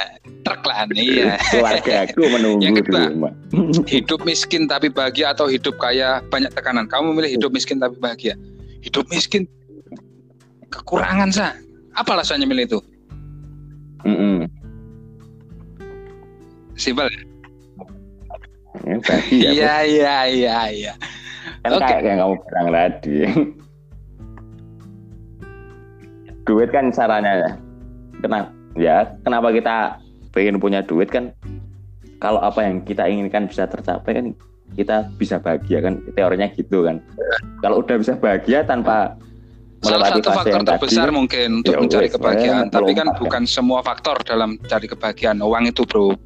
truk 0.47 0.63
lah 0.63 0.87
nih 0.95 1.27
ya. 1.27 1.35
Keluarga 1.51 1.95
aku 2.07 2.23
menunggu 2.31 2.63
Yang 2.63 2.75
di 2.87 3.03
rumah. 3.11 3.33
Hidup 3.91 4.21
miskin 4.23 4.71
tapi 4.71 4.87
bahagia 4.87 5.35
atau 5.35 5.51
hidup 5.51 5.75
kaya 5.83 6.23
banyak 6.31 6.55
tekanan. 6.55 6.87
Kamu 6.87 7.11
memilih 7.11 7.35
hidup 7.35 7.51
miskin 7.51 7.83
tapi 7.83 7.99
bahagia. 7.99 8.39
Hidup 8.87 9.11
miskin 9.11 9.51
kekurangan 10.71 11.35
sa. 11.35 11.59
Apa 11.99 12.15
alasannya 12.15 12.47
milih 12.47 12.65
itu? 12.71 12.79
Mm-mm. 14.07 14.47
Simpel. 16.77 17.09
ya? 17.11 17.21
Ya, 18.85 18.97
bagi 19.03 19.37
ya, 19.41 19.51
Iya 19.51 19.75
iya 19.83 20.17
iya 20.29 20.59
iya. 20.71 20.93
kan 21.65 21.81
Oke. 21.81 21.89
kayak 21.89 22.03
yang 22.07 22.21
kamu 22.23 22.35
bilang 22.47 22.69
tadi. 22.71 23.17
duit 26.47 26.71
kan 26.71 26.95
caranya 26.95 27.33
ya. 27.43 27.51
Kenapa? 28.23 28.49
Ya, 28.79 28.97
kenapa 29.27 29.51
kita 29.51 29.99
pengen 30.31 30.63
punya 30.63 30.85
duit 30.87 31.11
kan? 31.11 31.35
Kalau 32.23 32.39
apa 32.39 32.63
yang 32.63 32.87
kita 32.87 33.03
inginkan 33.11 33.51
bisa 33.51 33.67
tercapai 33.67 34.13
kan 34.15 34.27
kita 34.79 35.11
bisa 35.19 35.43
bahagia 35.43 35.83
kan 35.83 35.99
teorinya 36.15 36.47
gitu 36.55 36.87
kan. 36.87 37.03
Kalau 37.65 37.83
udah 37.83 37.97
bisa 37.99 38.15
bahagia 38.15 38.63
tanpa 38.63 39.19
Salah 39.85 40.09
satu 40.09 40.31
faktor 40.33 40.51
yang 40.51 40.65
tadi, 40.65 40.81
terbesar 40.81 41.09
mungkin 41.13 41.49
untuk 41.61 41.73
Ya 41.73 41.79
mencari 41.79 42.09
wes, 42.09 42.15
kebahagiaan, 42.17 42.67
tapi 42.73 42.93
kan 42.97 43.07
bukan 43.21 43.43
semua 43.45 43.85
faktor 43.85 44.19
dalam 44.25 44.57
cari 44.67 44.89
kebahagiaan. 44.89 45.39
Uang 45.45 45.69
itu, 45.69 45.85
Bro. 45.85 46.17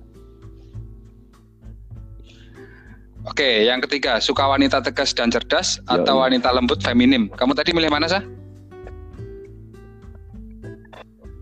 Oke, 3.28 3.68
yang 3.68 3.85
ketiga, 3.85 4.16
suka 4.16 4.48
wanita 4.48 4.80
tegas 4.80 5.12
dan 5.12 5.28
cerdas 5.28 5.76
Yo, 5.85 6.00
atau 6.00 6.24
wanita 6.24 6.48
lembut 6.56 6.80
feminim. 6.80 7.28
Kamu 7.37 7.52
tadi 7.52 7.76
milih 7.76 7.92
mana, 7.92 8.09
Sah? 8.09 8.24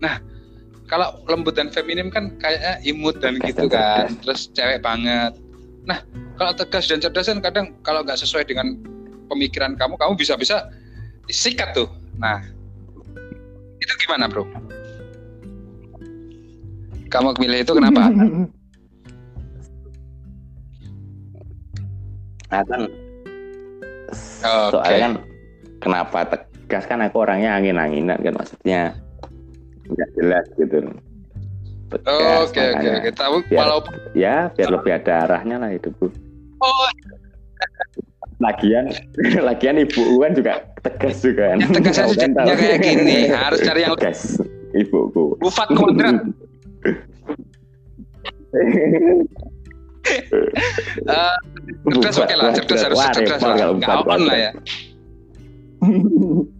Nah, 0.03 0.19
kalau 0.91 1.23
lembut 1.31 1.55
dan 1.55 1.71
feminim 1.71 2.11
kan 2.11 2.35
kayaknya 2.35 2.83
imut 2.83 3.23
dan 3.23 3.39
Tegas 3.39 3.47
gitu 3.47 3.63
dan 3.67 3.71
kan, 3.71 3.79
cerdas. 3.79 4.11
terus 4.23 4.41
cewek 4.51 4.79
banget. 4.83 5.31
Nah, 5.87 6.03
kalau 6.35 6.51
tegas 6.51 6.83
dan 6.91 6.99
cerdas 6.99 7.31
kan 7.31 7.39
kadang 7.39 7.65
kalau 7.87 8.03
nggak 8.03 8.19
sesuai 8.19 8.43
dengan 8.43 8.75
pemikiran 9.31 9.79
kamu, 9.79 9.95
kamu 9.95 10.13
bisa-bisa 10.19 10.67
disikat 11.31 11.71
tuh. 11.71 11.87
Nah, 12.19 12.43
itu 13.79 13.93
gimana, 14.03 14.27
bro? 14.27 14.43
Kamu 17.07 17.39
milih 17.39 17.63
itu 17.63 17.71
kenapa? 17.71 18.11
Nah, 22.49 22.63
kan 22.65 22.81
Oke. 24.09 24.73
soalnya 24.73 24.99
kan 24.99 25.13
kenapa 25.79 26.19
tegas 26.33 26.83
kan 26.89 26.99
aku 27.05 27.21
orangnya 27.21 27.53
angin-anginan 27.57 28.17
kan 28.17 28.33
maksudnya 28.33 28.81
nggak 29.89 30.09
jelas 30.17 30.45
gitu 30.57 30.77
Oke, 31.89 32.05
oke, 32.45 32.61
oke. 32.69 33.09
Biar- 33.49 33.65
walaupun 33.65 33.93
ya 34.13 34.53
biar 34.53 34.69
lebih 34.69 34.91
ada 35.01 35.25
arahnya 35.25 35.57
lah 35.57 35.73
hidupku 35.73 36.13
oh, 36.61 36.89
lagian 38.37 38.93
lagian 39.49 39.81
ibu 39.81 40.21
kan 40.21 40.31
juga 40.37 40.53
tegas 40.85 41.17
juga 41.25 41.53
kan 41.53 41.57
yang 41.65 41.71
tegas 41.75 41.97
tahu. 41.97 42.13
kayak 42.55 42.79
gini. 42.79 43.27
Harus 43.27 43.59
cari 43.65 43.83
yang 43.83 43.97
tegas 43.99 44.39
ibuku 44.71 45.35
Bufat 45.41 45.67
kuadrat. 45.75 46.23
Eh, 50.09 51.35
cerdas 51.93 52.17
oke 52.17 52.35
lah, 52.35 52.51
cerdas 52.53 52.81
harus 52.85 52.99
cerdas 53.13 53.41
lah. 53.41 53.55
Nggak 53.77 54.05
on 54.09 54.21
lah 54.25 54.37
ya. 54.37 54.51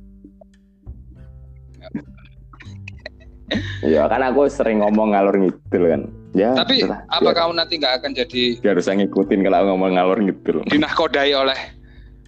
ya 3.82 4.06
kan 4.06 4.22
aku 4.30 4.46
sering 4.46 4.80
ngomong 4.84 5.18
ngalor 5.18 5.36
ngidul 5.36 5.84
kan 5.90 6.02
ya 6.38 6.54
Tapi 6.54 6.86
itulah. 6.86 7.02
apa 7.10 7.22
Biar- 7.26 7.38
kamu 7.42 7.52
nanti 7.58 7.74
nggak 7.82 7.94
akan 8.02 8.12
jadi 8.14 8.44
biar 8.62 8.76
bisa 8.78 8.94
ngikutin 8.94 9.40
kalau 9.42 9.74
ngomong 9.74 9.98
ngalor 9.98 10.20
ngidul 10.22 10.62
dinahkodai 10.70 11.34
oleh 11.34 11.58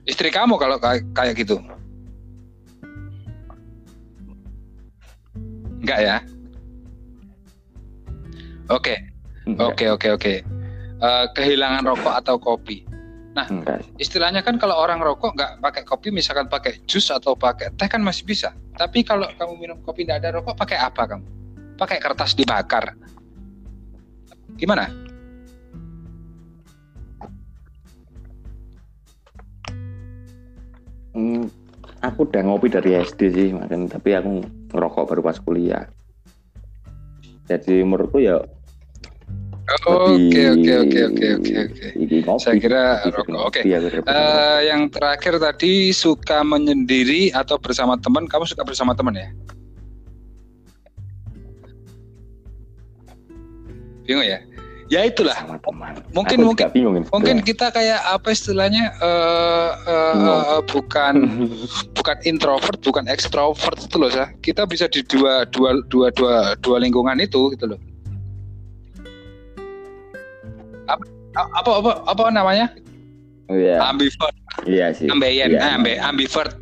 istri 0.09 0.33
kamu 0.33 0.57
kalau 0.57 0.81
kayak 0.81 1.05
kayak 1.13 1.37
gitu? 1.37 1.61
Enggak 5.81 5.99
ya? 6.01 6.17
Oke, 8.69 8.95
oke, 9.57 9.85
oke, 9.97 10.07
oke. 10.13 10.33
Eh, 11.01 11.25
kehilangan 11.33 11.81
rokok 11.81 12.13
atau 12.13 12.37
kopi. 12.37 12.85
Enggak. 13.33 13.81
Istilahnya 13.97 14.45
kan 14.45 14.61
kalau 14.61 14.77
orang 14.77 15.01
rokok 15.01 15.33
nggak 15.33 15.57
pakai 15.57 15.81
kopi, 15.81 16.13
misalkan 16.13 16.45
pakai 16.45 16.77
jus 16.85 17.09
atau 17.09 17.33
pakai 17.33 17.73
teh 17.73 17.89
kan 17.89 18.05
masih 18.05 18.21
bisa. 18.21 18.53
Tapi 18.77 19.01
kalau 19.01 19.25
kamu 19.33 19.53
minum 19.57 19.77
kopi 19.81 20.05
nggak 20.05 20.21
ada 20.21 20.29
rokok, 20.37 20.53
pakai 20.53 20.77
apa 20.77 21.09
kamu? 21.09 21.25
Pakai 21.73 21.97
kertas 21.97 22.37
dibakar. 22.37 22.93
Gimana? 24.61 24.85
Hmm, 31.17 31.49
aku 31.97 32.29
udah 32.29 32.45
ngopi 32.45 32.69
dari 32.69 32.93
SD 33.01 33.21
sih, 33.33 33.47
makan 33.57 33.89
tapi 33.89 34.13
aku 34.13 34.45
ngerokok 34.69 35.03
baru 35.09 35.21
pas 35.25 35.41
kuliah. 35.41 35.89
Jadi 37.49 37.81
menurutku 37.81 38.21
ya 38.21 38.37
Oke, 39.81 40.41
oke, 40.51 40.73
oke, 40.77 40.99
oke, 41.07 41.25
oke, 41.37 41.53
oke. 41.63 41.87
Saya 42.37 42.55
kira 42.57 42.81
Gitu, 43.01 43.15
rokok. 43.15 43.39
Oke. 43.41 43.59
ngopi 43.61 43.69
aku 43.71 43.87
daripada 43.87 44.11
Eh, 44.13 44.59
yang 44.67 44.81
terakhir 44.87 45.33
tadi 45.37 45.71
suka 45.91 46.43
menyendiri 46.43 47.31
atau 47.31 47.55
bersama 47.55 47.95
teman? 47.95 48.25
Kamu 48.25 48.43
suka 48.43 48.61
bersama 48.61 48.91
teman 48.91 49.15
ya? 49.15 49.27
Bingung 54.03 54.25
ya? 54.25 54.39
Ya 54.91 55.07
itulah. 55.07 55.31
sama 55.33 55.55
teman. 55.55 55.95
Mungkin- 56.11 56.35
Aku 56.37 56.47
mungkin- 56.51 56.71
bingung 56.75 56.95
Mungkin 57.07 57.37
kita 57.41 57.71
kayak 57.71 58.03
apa 58.03 58.27
istilahnya? 58.29 58.91
eh 58.91 59.69
eh, 59.87 60.13
Bingung. 60.13 60.41
eh, 60.51 60.61
bukan 60.67 61.15
bukan 61.95 62.17
introvert, 62.27 62.79
bukan 62.83 63.07
ekstrovert 63.07 63.79
itu 63.79 63.95
loh, 63.95 64.11
Sah. 64.11 64.27
Kita 64.43 64.67
bisa 64.67 64.91
di 64.91 64.99
dua 65.07 65.47
dua 65.47 65.79
dua 65.87 66.11
dua 66.11 66.33
dua 66.59 66.77
lingkungan 66.77 67.15
itu 67.17 67.55
gitu 67.55 67.71
loh. 67.71 67.79
Apa 70.87 71.03
apa 71.53 71.71
apa, 71.79 71.91
apa 72.07 72.23
namanya? 72.29 72.67
Iya, 73.51 73.83
Ambivert, 73.83 74.35
iya 74.63 74.95
sih. 74.95 75.11
ambeien, 75.11 75.51
Iya. 75.51 75.59
eh, 75.59 75.75
ambe, 75.75 75.93
ambivert, 75.99 76.55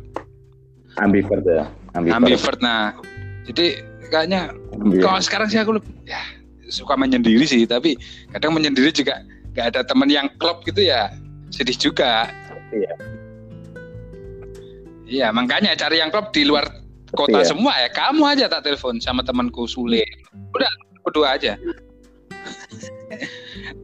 Ambivert 0.98 1.44
ya. 1.46 1.64
Ambivert. 1.94 2.16
ambivert. 2.18 2.58
Nah, 2.58 2.98
jadi 3.46 3.78
kayaknya 4.10 4.50
Iya. 4.90 4.98
kalau 5.00 5.20
sekarang 5.22 5.46
sih 5.46 5.58
aku 5.62 5.78
lebih 5.78 5.90
ya 6.02 6.18
suka 6.66 6.98
menyendiri 6.98 7.46
sih, 7.46 7.62
tapi 7.62 7.94
kadang 8.34 8.58
menyendiri 8.58 8.90
juga 8.90 9.22
nggak 9.54 9.66
ada 9.70 9.80
teman 9.86 10.10
yang 10.10 10.26
klop 10.38 10.66
gitu 10.66 10.82
ya 10.82 11.14
sedih 11.50 11.78
juga. 11.78 12.26
Iya. 12.74 12.94
Iya, 15.06 15.26
makanya 15.34 15.74
cari 15.74 15.98
yang 15.98 16.10
klop 16.10 16.30
di 16.30 16.46
luar 16.46 16.66
kota 17.10 17.42
Iya. 17.42 17.50
semua 17.50 17.74
ya. 17.74 17.90
Kamu 17.90 18.22
aja 18.22 18.46
tak 18.46 18.62
telepon 18.66 19.02
sama 19.02 19.22
temanku 19.22 19.66
Sule. 19.66 20.02
Udah 20.54 20.70
berdua 21.02 21.34
aja. 21.34 21.58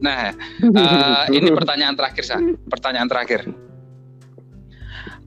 Nah, 0.01 0.31
eh, 0.61 1.23
ini 1.33 1.49
pertanyaan 1.53 1.95
terakhir, 1.97 2.23
Sa. 2.25 2.37
Pertanyaan 2.69 3.09
terakhir. 3.09 3.47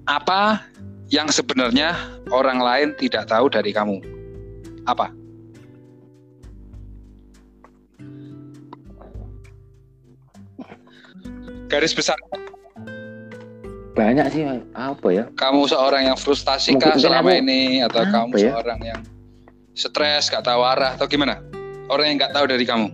Apa 0.07 0.65
yang 1.11 1.31
sebenarnya 1.31 1.95
orang 2.31 2.59
lain 2.63 2.89
tidak 2.99 3.27
tahu 3.27 3.51
dari 3.51 3.71
kamu? 3.75 3.99
Apa? 4.87 5.11
Garis 11.71 11.95
besar, 11.95 12.19
Banyak 13.95 14.27
sih 14.35 14.43
apa 14.75 15.09
ya? 15.15 15.31
kamu 15.39 15.71
seorang 15.71 16.03
yang 16.11 16.19
frustasi 16.19 16.75
kah 16.79 16.99
selama 16.99 17.31
aku- 17.31 17.43
ini 17.47 17.79
atau 17.87 18.03
apa 18.03 18.11
kamu 18.11 18.35
ya? 18.43 18.51
seorang 18.55 18.81
yang 18.83 19.01
stres, 19.75 20.27
gak 20.31 20.43
tahu 20.43 20.67
arah 20.67 20.99
atau 20.99 21.07
gimana? 21.07 21.39
Orang 21.91 22.07
yang 22.11 22.17
nggak 22.23 22.35
tahu 22.35 22.47
dari 22.47 22.63
kamu. 22.67 22.91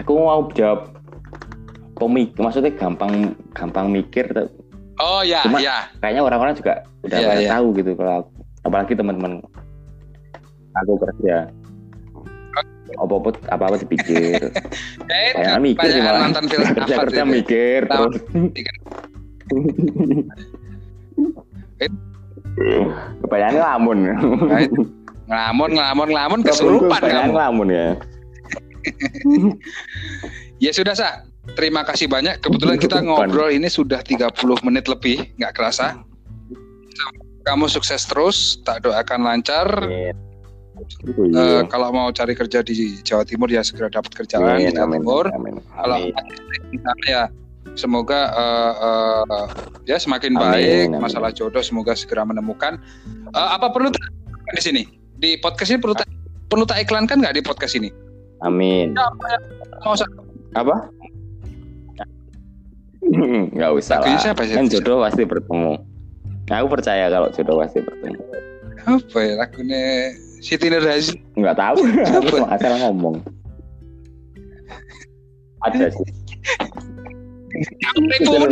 Aku 0.00 0.12
mau 0.18 0.48
jawab 0.52 0.96
komik, 1.94 2.32
maksudnya 2.34 2.72
gampang 2.74 3.36
gampang 3.52 3.92
mikir. 3.92 4.26
Oh 4.98 5.20
ya, 5.20 5.44
Cuma- 5.44 5.60
ya. 5.60 5.88
Kayaknya 6.00 6.22
orang-orang 6.24 6.54
juga 6.56 6.84
udah 7.04 7.16
pada 7.16 7.40
iya. 7.40 7.50
tahu 7.56 7.66
gitu 7.76 7.92
kalau 7.96 8.24
aku- 8.24 8.34
apalagi 8.64 8.92
teman-teman 8.96 9.32
aku 10.76 10.92
kerja. 10.98 11.48
Apa-apa 12.98 13.30
apa-apa 13.48 13.76
dipikir. 13.78 14.50
Eh, 15.10 15.34
Kayak 15.34 15.58
mikir 15.58 15.90
sih 15.90 16.02
malah. 16.02 16.22
nonton 16.22 16.46
film 16.46 16.70
kerja 16.78 16.94
apa 16.94 17.02
kerja 17.06 17.22
mikir 17.26 17.80
terus. 17.86 18.14
Kebanyakan 23.20 23.54
ngelamun. 23.56 23.98
Ngelamun, 25.30 25.70
ngelamun, 25.78 26.08
ngelamun 26.10 26.40
kesurupan 26.42 27.00
kamu. 27.00 27.30
ngelamun 27.32 27.68
ya. 27.70 27.88
Ya 30.60 30.76
sudah, 30.76 30.92
Sa. 30.92 31.24
Terima 31.56 31.80
kasih 31.88 32.04
banyak. 32.04 32.44
Kebetulan 32.44 32.76
kita 32.76 33.00
ngobrol 33.00 33.48
ini 33.48 33.72
sudah 33.72 34.04
30 34.04 34.28
menit 34.60 34.84
lebih, 34.92 35.32
nggak 35.40 35.56
kerasa. 35.56 35.96
Kamu 37.48 37.64
sukses 37.64 38.04
terus, 38.04 38.60
tak 38.68 38.84
doakan 38.84 39.24
lancar. 39.24 39.64
Amin. 39.80 40.12
Eh, 41.32 41.60
kalau 41.68 41.92
mau 41.92 42.08
cari 42.12 42.36
kerja 42.36 42.60
di 42.60 43.00
Jawa 43.00 43.24
Timur 43.24 43.48
ya 43.48 43.60
segera 43.64 43.88
dapat 43.88 44.12
kerjaan 44.16 44.60
di 44.60 44.68
Jawa 44.72 44.84
amin, 44.88 45.00
Timur. 45.00 45.24
amin. 45.32 45.54
Kalau 45.76 45.96
Amin. 45.96 46.12
di 46.72 46.78
sana 46.80 47.04
ya 47.08 47.22
semoga 47.76 48.20
eh, 48.32 48.72
eh, 48.80 49.46
ya 49.92 49.96
semakin 50.00 50.36
Amin, 50.36 50.40
baik 50.40 50.84
amin. 50.88 51.00
masalah 51.00 51.30
jodoh 51.36 51.60
semoga 51.60 51.92
segera 51.92 52.24
menemukan. 52.24 52.80
Eh, 53.32 53.48
apa 53.56 53.68
perlu 53.72 53.92
di 53.92 54.60
sini 54.60 54.82
di 55.20 55.36
podcast 55.36 55.70
ini 55.70 55.78
perlu 55.84 55.94
tak 55.94 56.08
perlu 56.48 56.64
tak 56.64 56.80
iklankan 56.82 57.20
nggak 57.20 57.36
di 57.36 57.42
podcast 57.44 57.76
ini? 57.76 57.92
Amin. 58.40 58.96
Mau 59.84 59.94
Apa? 60.56 60.76
Nggak 63.56 63.70
usah 63.76 64.00
Lagunya 64.00 64.16
lah. 64.16 64.24
siapa 64.24 64.40
sih? 64.48 64.54
Kan 64.56 64.66
jodoh 64.72 65.04
pasti 65.04 65.22
bertemu. 65.28 65.72
Aku 66.50 66.66
percaya 66.66 67.06
kalau 67.12 67.28
jodoh 67.30 67.60
pasti 67.60 67.78
bertemu. 67.84 68.20
apa 68.80 69.18
ya 69.20 69.36
lagunya 69.36 70.16
Siti 70.40 70.72
Nurhaliza? 70.72 71.12
Nggak 71.36 71.56
tahu. 71.60 71.78
Aku 72.16 72.24
cuma 72.32 72.48
asal 72.56 72.72
ngomong. 72.80 73.20
Ada 75.68 75.92
sih. 75.92 76.08
Ibu. 78.24 78.48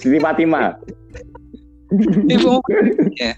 Siti 0.00 0.16
Fatimah. 0.16 0.80
ibu. 2.28 2.56
Ya. 3.20 3.36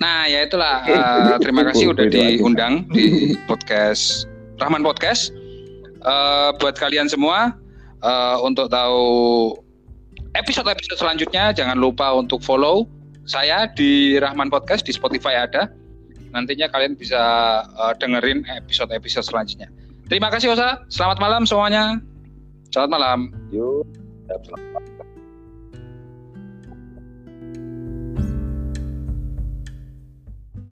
Nah 0.00 0.28
ya 0.28 0.44
itulah. 0.44 0.84
eh, 0.90 1.36
terima 1.40 1.64
kasih 1.66 1.92
udah 1.92 2.06
diundang 2.08 2.86
di 2.92 3.34
podcast 3.48 4.28
Rahman 4.60 4.84
Podcast. 4.84 5.32
Eh, 6.00 6.50
buat 6.60 6.76
kalian 6.76 7.08
semua 7.08 7.56
eh, 8.00 8.36
untuk 8.40 8.72
tahu 8.72 9.52
episode-episode 10.36 10.96
selanjutnya 10.96 11.50
jangan 11.50 11.76
lupa 11.76 12.14
untuk 12.14 12.40
follow 12.40 12.86
saya 13.28 13.68
di 13.70 14.16
Rahman 14.16 14.48
Podcast 14.48 14.86
di 14.86 14.92
Spotify 14.96 15.44
ada. 15.44 15.68
Nantinya 16.30 16.70
kalian 16.70 16.94
bisa 16.94 17.20
eh, 17.66 17.94
dengerin 17.98 18.46
episode-episode 18.64 19.26
selanjutnya. 19.26 19.68
Terima 20.10 20.32
kasih 20.32 20.54
Osa. 20.54 20.82
Selamat 20.90 21.22
malam 21.22 21.42
semuanya. 21.46 22.02
Selamat 22.74 22.90
malam. 22.98 23.18
Yuk. 23.54 23.86